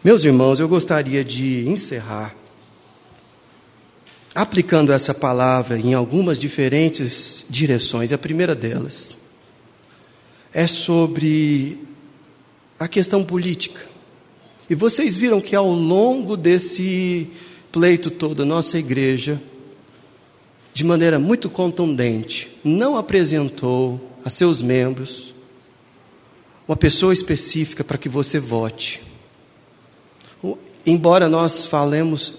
Meus 0.03 0.25
irmãos, 0.25 0.61
eu 0.61 0.69
gostaria 0.69 1.23
de 1.23 1.69
encerrar 1.69 2.35
aplicando 4.35 4.93
essa 4.93 5.13
palavra 5.13 5.79
em 5.79 5.93
algumas 5.93 6.39
diferentes 6.39 7.45
direções. 7.51 8.13
A 8.15 8.19
primeira 8.19 8.55
delas 8.55 9.20
é 10.53 10.67
sobre 10.67 11.79
a 12.79 12.89
questão 12.89 13.25
política. 13.25 13.87
E 14.69 14.75
vocês 14.75 15.17
viram 15.17 15.41
que 15.41 15.55
ao 15.55 15.71
longo 15.71 16.37
desse 16.37 17.29
pleito 17.73 18.11
todo, 18.11 18.43
a 18.43 18.47
nossa 18.47 18.79
igreja, 18.79 19.41
de 20.73 20.85
maneira 20.85 21.19
muito 21.19 21.51
contundente, 21.51 22.51
não 22.65 22.97
apresentou 22.97 24.01
a 24.25 24.31
seus 24.31 24.63
membros 24.63 25.35
uma 26.67 26.77
pessoa 26.77 27.13
específica 27.13 27.83
para 27.83 27.99
que 27.99 28.09
você 28.09 28.39
vote. 28.39 29.03
Embora 30.87 31.29
nós 31.29 31.65
falemos 31.65 32.35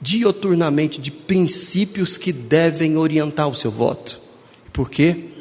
dioturnamente 0.00 1.00
de 1.00 1.10
princípios 1.10 2.16
que 2.16 2.32
devem 2.32 2.96
orientar 2.96 3.48
o 3.48 3.54
seu 3.54 3.70
voto. 3.70 4.20
Por 4.72 4.88
quê? 4.88 5.31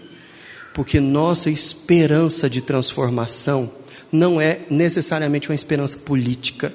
Porque 0.73 0.99
nossa 0.99 1.49
esperança 1.49 2.49
de 2.49 2.61
transformação 2.61 3.71
não 4.11 4.39
é 4.39 4.61
necessariamente 4.69 5.49
uma 5.49 5.55
esperança 5.55 5.97
política, 5.97 6.73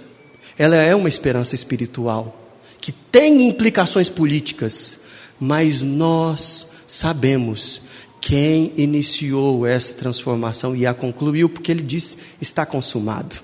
ela 0.59 0.77
é 0.77 0.95
uma 0.95 1.09
esperança 1.09 1.55
espiritual 1.55 2.43
que 2.81 2.93
tem 2.93 3.49
implicações 3.49 4.09
políticas, 4.09 5.01
mas 5.41 5.83
nós 5.83 6.69
sabemos 6.87 7.83
quem 8.21 8.73
iniciou 8.77 9.67
essa 9.67 9.93
transformação 9.93 10.75
e 10.75 10.87
a 10.87 10.95
concluiu, 10.95 11.49
porque 11.49 11.71
ele 11.71 11.83
disse: 11.83 12.17
está 12.41 12.65
consumado. 12.65 13.37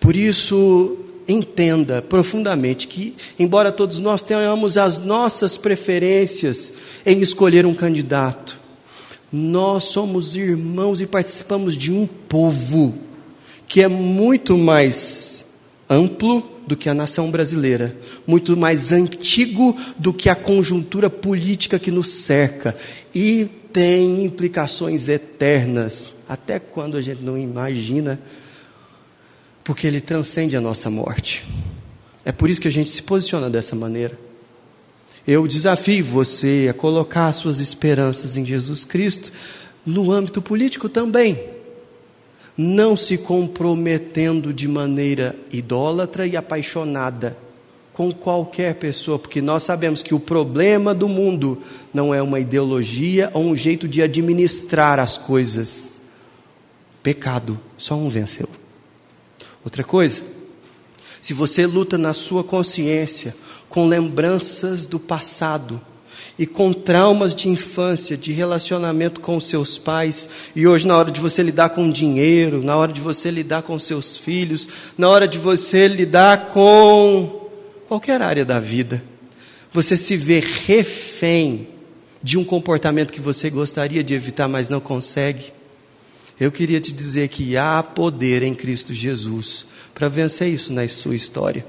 Por 0.00 0.16
isso, 0.16 0.96
entenda 1.26 2.00
profundamente 2.00 2.88
que, 2.88 3.14
embora 3.38 3.70
todos 3.70 3.98
nós 4.00 4.22
tenhamos 4.22 4.76
as 4.76 4.98
nossas 4.98 5.58
preferências 5.58 6.72
em 7.04 7.20
escolher 7.20 7.66
um 7.66 7.74
candidato, 7.74 8.58
nós 9.32 9.84
somos 9.84 10.36
irmãos 10.36 11.00
e 11.00 11.06
participamos 11.06 11.76
de 11.76 11.92
um 11.92 12.06
povo 12.06 12.94
que 13.66 13.82
é 13.82 13.88
muito 13.88 14.56
mais 14.56 15.44
amplo 15.88 16.42
do 16.66 16.76
que 16.76 16.88
a 16.88 16.94
nação 16.94 17.30
brasileira, 17.30 17.96
muito 18.26 18.56
mais 18.56 18.92
antigo 18.92 19.76
do 19.98 20.12
que 20.12 20.28
a 20.28 20.34
conjuntura 20.34 21.08
política 21.08 21.78
que 21.78 21.90
nos 21.90 22.08
cerca 22.08 22.76
e 23.14 23.48
tem 23.72 24.24
implicações 24.24 25.08
eternas, 25.08 26.14
até 26.28 26.58
quando 26.58 26.96
a 26.96 27.00
gente 27.00 27.22
não 27.22 27.38
imagina, 27.38 28.20
porque 29.62 29.86
ele 29.86 30.00
transcende 30.00 30.56
a 30.56 30.60
nossa 30.60 30.90
morte. 30.90 31.44
É 32.24 32.32
por 32.32 32.50
isso 32.50 32.60
que 32.60 32.68
a 32.68 32.72
gente 32.72 32.90
se 32.90 33.02
posiciona 33.02 33.48
dessa 33.48 33.74
maneira. 33.74 34.27
Eu 35.28 35.46
desafio 35.46 36.02
você 36.02 36.68
a 36.70 36.72
colocar 36.72 37.30
suas 37.34 37.60
esperanças 37.60 38.38
em 38.38 38.46
Jesus 38.46 38.86
Cristo 38.86 39.30
no 39.84 40.10
âmbito 40.10 40.40
político 40.40 40.88
também 40.88 41.38
não 42.56 42.96
se 42.96 43.18
comprometendo 43.18 44.54
de 44.54 44.66
maneira 44.66 45.36
idólatra 45.52 46.26
e 46.26 46.34
apaixonada 46.34 47.36
com 47.92 48.10
qualquer 48.10 48.76
pessoa, 48.76 49.18
porque 49.18 49.42
nós 49.42 49.64
sabemos 49.64 50.02
que 50.02 50.14
o 50.14 50.20
problema 50.20 50.94
do 50.94 51.10
mundo 51.10 51.62
não 51.92 52.14
é 52.14 52.22
uma 52.22 52.40
ideologia 52.40 53.30
ou 53.34 53.44
um 53.44 53.54
jeito 53.54 53.86
de 53.86 54.00
administrar 54.00 54.98
as 54.98 55.18
coisas. 55.18 56.00
Pecado, 57.02 57.60
só 57.76 57.96
um 57.96 58.08
venceu. 58.08 58.48
Outra 59.62 59.84
coisa, 59.84 60.22
se 61.20 61.34
você 61.34 61.66
luta 61.66 61.98
na 61.98 62.14
sua 62.14 62.44
consciência 62.44 63.34
com 63.68 63.86
lembranças 63.86 64.86
do 64.86 64.98
passado, 64.98 65.80
e 66.38 66.46
com 66.46 66.72
traumas 66.72 67.34
de 67.34 67.48
infância, 67.48 68.16
de 68.16 68.32
relacionamento 68.32 69.20
com 69.20 69.40
seus 69.40 69.76
pais, 69.76 70.28
e 70.54 70.66
hoje, 70.68 70.86
na 70.86 70.96
hora 70.96 71.10
de 71.10 71.20
você 71.20 71.42
lidar 71.42 71.70
com 71.70 71.90
dinheiro, 71.90 72.62
na 72.62 72.76
hora 72.76 72.92
de 72.92 73.00
você 73.00 73.30
lidar 73.30 73.62
com 73.62 73.76
seus 73.78 74.16
filhos, 74.16 74.68
na 74.96 75.08
hora 75.08 75.26
de 75.26 75.36
você 75.36 75.88
lidar 75.88 76.50
com 76.50 77.48
qualquer 77.88 78.22
área 78.22 78.44
da 78.44 78.60
vida, 78.60 79.02
você 79.72 79.96
se 79.96 80.16
vê 80.16 80.38
refém 80.38 81.68
de 82.22 82.38
um 82.38 82.44
comportamento 82.44 83.12
que 83.12 83.20
você 83.20 83.50
gostaria 83.50 84.04
de 84.04 84.14
evitar, 84.14 84.46
mas 84.46 84.68
não 84.68 84.80
consegue. 84.80 85.52
Eu 86.38 86.52
queria 86.52 86.80
te 86.80 86.92
dizer 86.92 87.28
que 87.28 87.56
há 87.56 87.82
poder 87.82 88.44
em 88.44 88.54
Cristo 88.54 88.94
Jesus 88.94 89.66
para 89.98 90.08
vencer 90.08 90.46
isso 90.46 90.72
na 90.72 90.86
sua 90.86 91.16
história. 91.16 91.66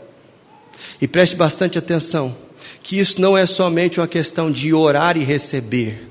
E 1.02 1.08
preste 1.08 1.36
bastante 1.36 1.80
atenção 1.80 2.38
que 2.84 3.00
isso 3.00 3.20
não 3.20 3.36
é 3.36 3.44
somente 3.48 4.00
uma 4.00 4.08
questão 4.08 4.52
de 4.52 4.72
orar 4.72 5.18
e 5.18 5.24
receber. 5.24 6.08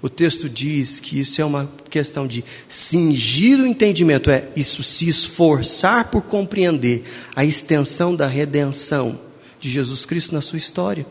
O 0.00 0.08
texto 0.08 0.48
diz 0.48 0.98
que 0.98 1.20
isso 1.20 1.42
é 1.42 1.44
uma 1.44 1.70
questão 1.90 2.26
de 2.26 2.42
cingir 2.66 3.60
o 3.60 3.66
entendimento, 3.66 4.30
é 4.30 4.48
isso 4.56 4.82
se 4.82 5.08
esforçar 5.08 6.10
por 6.10 6.22
compreender 6.22 7.04
a 7.36 7.44
extensão 7.44 8.16
da 8.16 8.26
redenção 8.26 9.20
de 9.60 9.68
Jesus 9.68 10.06
Cristo 10.06 10.34
na 10.34 10.40
sua 10.40 10.56
história. 10.56 11.04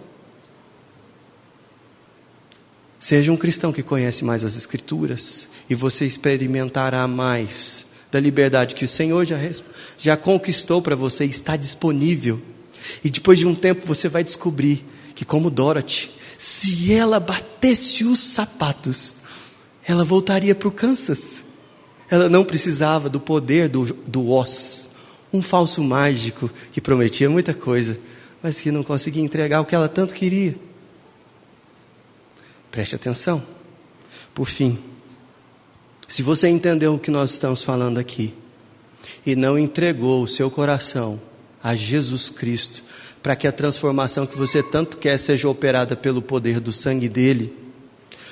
Seja 3.00 3.32
um 3.32 3.38
cristão 3.38 3.72
que 3.72 3.84
conhece 3.84 4.26
mais 4.26 4.43
as 4.43 4.56
Escrituras 4.56 5.48
e 5.70 5.76
você 5.76 6.06
experimentará 6.06 7.08
mais 7.08 7.86
da 8.12 8.20
liberdade 8.20 8.76
que 8.76 8.86
o 8.86 8.88
Senhor 8.88 9.26
já, 9.26 9.38
já 9.98 10.15
conquistou 10.15 10.82
para 10.82 10.96
você, 10.96 11.26
está 11.26 11.56
disponível. 11.56 12.41
E 13.04 13.10
depois 13.10 13.39
de 13.39 13.48
um 13.48 13.56
tempo 13.56 13.86
você 13.86 14.08
vai 14.08 14.24
descobrir 14.24 14.86
que, 15.15 15.26
como 15.26 15.50
Dorothy, 15.50 16.12
se 16.38 16.93
ela 16.93 17.20
batesse 17.20 18.04
os 18.04 18.20
sapatos, 18.20 19.17
ela 19.86 20.06
voltaria 20.06 20.54
para 20.54 20.67
o 20.67 20.72
Kansas. 20.72 21.43
Ela 22.10 22.30
não 22.30 22.46
precisava 22.46 23.10
do 23.10 23.20
poder 23.20 23.67
do, 23.67 23.86
do 23.86 24.30
Oz, 24.30 24.89
um 25.34 25.41
falso 25.41 25.84
mágico 25.84 26.50
que 26.72 26.80
prometia 26.80 27.30
muita 27.30 27.54
coisa, 27.54 28.00
mas 28.41 28.62
que 28.62 28.72
não 28.72 28.84
conseguia 28.84 29.24
entregar 29.24 29.60
o 29.60 29.65
que 29.65 29.76
ela 29.76 29.89
tanto 29.89 30.13
queria. 30.13 30.56
Preste 32.72 32.96
atenção. 32.96 33.43
Por 34.34 34.48
fim, 34.48 34.78
se 36.08 36.24
você 36.24 36.48
entendeu 36.48 36.93
o 36.93 37.00
que 37.00 37.12
nós 37.12 37.32
estamos 37.32 37.62
falando 37.62 37.98
aqui 37.98 38.34
e 39.26 39.36
não 39.36 39.60
entregou 39.60 40.24
o 40.24 40.28
seu 40.28 40.50
coração 40.50 41.20
a 41.62 41.76
Jesus 41.76 42.30
Cristo, 42.30 42.84
para 43.22 43.36
que 43.36 43.48
a 43.48 43.52
transformação 43.52 44.26
que 44.26 44.38
você 44.38 44.63
tanto 44.63 44.98
quer 44.98 45.17
seja 45.17 45.50
operada 45.50 45.96
pelo 45.96 46.22
poder 46.22 46.60
do 46.60 46.72
sangue 46.72 47.10
dele, 47.10 47.54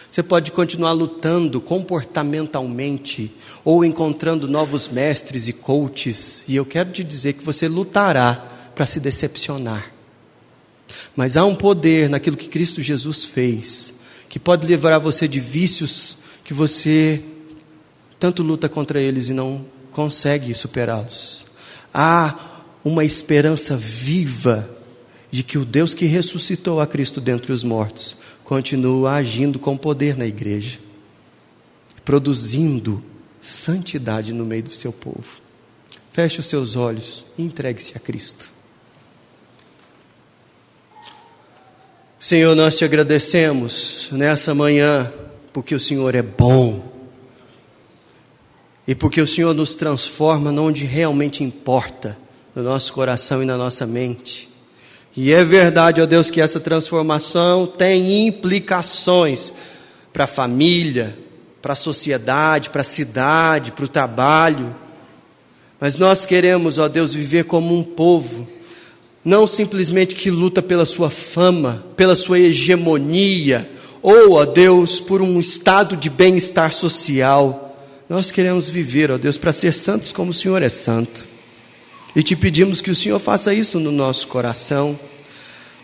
você 0.09 0.23
pode 0.23 0.53
continuar 0.53 0.93
lutando 0.93 1.59
comportamentalmente 1.59 3.33
ou 3.65 3.83
encontrando 3.83 4.47
novos 4.47 4.87
mestres 4.87 5.49
e 5.49 5.53
coaches, 5.53 6.45
e 6.47 6.55
eu 6.55 6.65
quero 6.65 6.91
te 6.91 7.03
dizer 7.03 7.33
que 7.33 7.43
você 7.43 7.67
lutará 7.67 8.35
para 8.73 8.85
se 8.85 9.01
decepcionar. 9.01 9.91
Mas 11.15 11.35
há 11.35 11.43
um 11.43 11.55
poder 11.55 12.09
naquilo 12.09 12.37
que 12.37 12.47
Cristo 12.47 12.81
Jesus 12.81 13.25
fez, 13.25 13.93
que 14.29 14.39
pode 14.39 14.65
livrar 14.65 15.01
você 15.01 15.27
de 15.27 15.41
vícios 15.41 16.17
que 16.45 16.53
você 16.53 17.21
tanto 18.25 18.41
luta 18.41 18.67
contra 18.67 18.99
eles 18.99 19.29
e 19.29 19.35
não 19.35 19.63
consegue 19.91 20.51
superá-los. 20.55 21.45
Há 21.93 22.33
uma 22.83 23.05
esperança 23.05 23.77
viva 23.77 24.67
de 25.29 25.43
que 25.43 25.59
o 25.59 25.63
Deus 25.63 25.93
que 25.93 26.05
ressuscitou 26.05 26.81
a 26.81 26.87
Cristo 26.87 27.21
dentre 27.21 27.53
os 27.53 27.63
mortos 27.63 28.17
continua 28.43 29.13
agindo 29.13 29.59
com 29.59 29.77
poder 29.77 30.17
na 30.17 30.25
igreja, 30.25 30.79
produzindo 32.03 33.03
santidade 33.39 34.33
no 34.33 34.43
meio 34.43 34.63
do 34.63 34.73
seu 34.73 34.91
povo. 34.91 35.39
Feche 36.11 36.39
os 36.39 36.47
seus 36.47 36.75
olhos 36.75 37.23
e 37.37 37.43
entregue-se 37.43 37.95
a 37.95 37.99
Cristo. 37.99 38.51
Senhor, 42.19 42.55
nós 42.55 42.75
te 42.75 42.83
agradecemos 42.83 44.09
nessa 44.11 44.55
manhã, 44.55 45.13
porque 45.53 45.75
o 45.75 45.79
Senhor 45.79 46.15
é 46.15 46.23
bom 46.23 46.94
e 48.87 48.93
porque 48.93 49.19
o 49.19 49.27
Senhor 49.27 49.53
nos 49.53 49.75
transforma 49.75 50.51
onde 50.61 50.85
realmente 50.85 51.43
importa, 51.43 52.17
no 52.55 52.63
nosso 52.63 52.93
coração 52.93 53.41
e 53.41 53.45
na 53.45 53.57
nossa 53.57 53.85
mente. 53.85 54.49
E 55.17 55.31
é 55.31 55.43
verdade, 55.43 56.01
ó 56.01 56.05
Deus, 56.05 56.29
que 56.29 56.41
essa 56.41 56.59
transformação 56.59 57.65
tem 57.65 58.27
implicações 58.27 59.53
para 60.13 60.25
a 60.25 60.27
família, 60.27 61.17
para 61.61 61.73
a 61.73 61.75
sociedade, 61.75 62.69
para 62.69 62.81
a 62.81 62.85
cidade, 62.85 63.71
para 63.71 63.85
o 63.85 63.89
trabalho. 63.89 64.75
Mas 65.79 65.97
nós 65.97 66.25
queremos, 66.25 66.77
ó 66.77 66.87
Deus, 66.87 67.13
viver 67.13 67.45
como 67.45 67.75
um 67.75 67.83
povo, 67.83 68.47
não 69.23 69.47
simplesmente 69.47 70.15
que 70.15 70.29
luta 70.29 70.61
pela 70.61 70.85
sua 70.85 71.09
fama, 71.09 71.83
pela 71.95 72.15
sua 72.15 72.39
hegemonia, 72.39 73.69
ou, 74.01 74.33
ó 74.33 74.45
Deus, 74.45 74.99
por 74.99 75.21
um 75.21 75.39
estado 75.39 75.97
de 75.97 76.09
bem-estar 76.09 76.71
social 76.71 77.64
nós 78.07 78.31
queremos 78.31 78.69
viver, 78.69 79.09
ó 79.09 79.17
Deus, 79.17 79.37
para 79.37 79.51
ser 79.51 79.73
santos 79.73 80.11
como 80.11 80.29
o 80.29 80.33
Senhor 80.33 80.61
é 80.61 80.69
santo. 80.69 81.27
E 82.15 82.21
te 82.21 82.35
pedimos 82.35 82.79
que 82.79 82.91
o 82.91 82.95
Senhor 82.95 83.19
faça 83.19 83.53
isso 83.53 83.79
no 83.79 83.91
nosso 83.91 84.27
coração. 84.27 84.97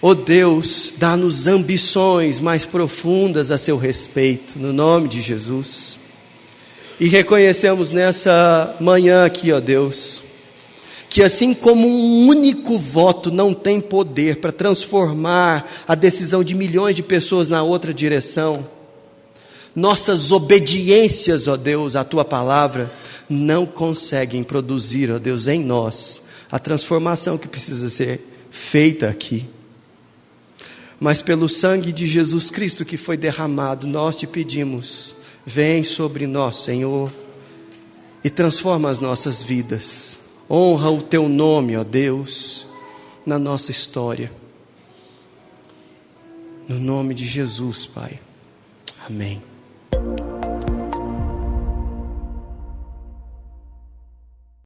Ó 0.02 0.14
Deus, 0.14 0.94
dá-nos 0.98 1.48
ambições 1.48 2.40
mais 2.40 2.66
profundas 2.66 3.52
a 3.52 3.58
seu 3.58 3.76
respeito, 3.78 4.58
no 4.58 4.72
nome 4.72 5.08
de 5.08 5.20
Jesus. 5.20 6.00
E 7.00 7.08
reconhecemos 7.08 7.92
nessa 7.92 8.76
manhã 8.80 9.26
aqui, 9.26 9.52
ó 9.52 9.60
Deus, 9.60 10.24
que 11.10 11.24
assim 11.24 11.54
como 11.54 11.88
um 11.88 12.28
único 12.28 12.78
voto 12.78 13.32
não 13.32 13.54
tem 13.54 13.82
poder 13.82 14.38
para 14.38 14.52
transformar 14.52 15.84
a 15.88 15.96
decisão 15.96 16.44
de 16.44 16.54
milhões 16.54 16.96
de 16.96 17.02
pessoas 17.02 17.50
na 17.50 17.64
outra 17.64 17.94
direção, 17.94 18.66
nossas 19.76 20.32
obediências, 20.32 21.48
ó 21.48 21.56
Deus, 21.56 21.96
à 21.96 22.04
tua 22.04 22.26
palavra, 22.26 22.92
não 23.30 23.66
conseguem 23.66 24.44
produzir, 24.44 25.12
ó 25.12 25.18
Deus, 25.18 25.48
em 25.48 25.64
nós 25.64 26.22
a 26.52 26.60
transformação 26.60 27.38
que 27.38 27.48
precisa 27.48 27.90
ser 27.90 28.20
feita 28.52 29.08
aqui. 29.08 29.50
Mas 31.00 31.22
pelo 31.22 31.48
sangue 31.48 31.94
de 31.94 32.06
Jesus 32.06 32.52
Cristo 32.52 32.84
que 32.84 32.98
foi 32.98 33.16
derramado, 33.16 33.88
nós 33.88 34.18
te 34.18 34.28
pedimos, 34.28 35.16
vem 35.46 35.84
sobre 35.84 36.28
nós, 36.28 36.58
Senhor, 36.58 37.12
e 38.24 38.30
transforma 38.30 38.90
as 38.90 39.00
nossas 39.00 39.42
vidas. 39.42 40.20
Honra 40.50 40.92
o 40.92 41.02
teu 41.02 41.30
nome, 41.30 41.78
ó 41.78 41.84
Deus, 41.84 42.68
na 43.26 43.40
nossa 43.40 43.72
história. 43.72 44.32
No 46.68 46.80
nome 46.80 47.14
de 47.14 47.26
Jesus, 47.26 47.86
Pai. 47.86 48.20
Amém. 49.08 49.51
Bye. 49.92 50.41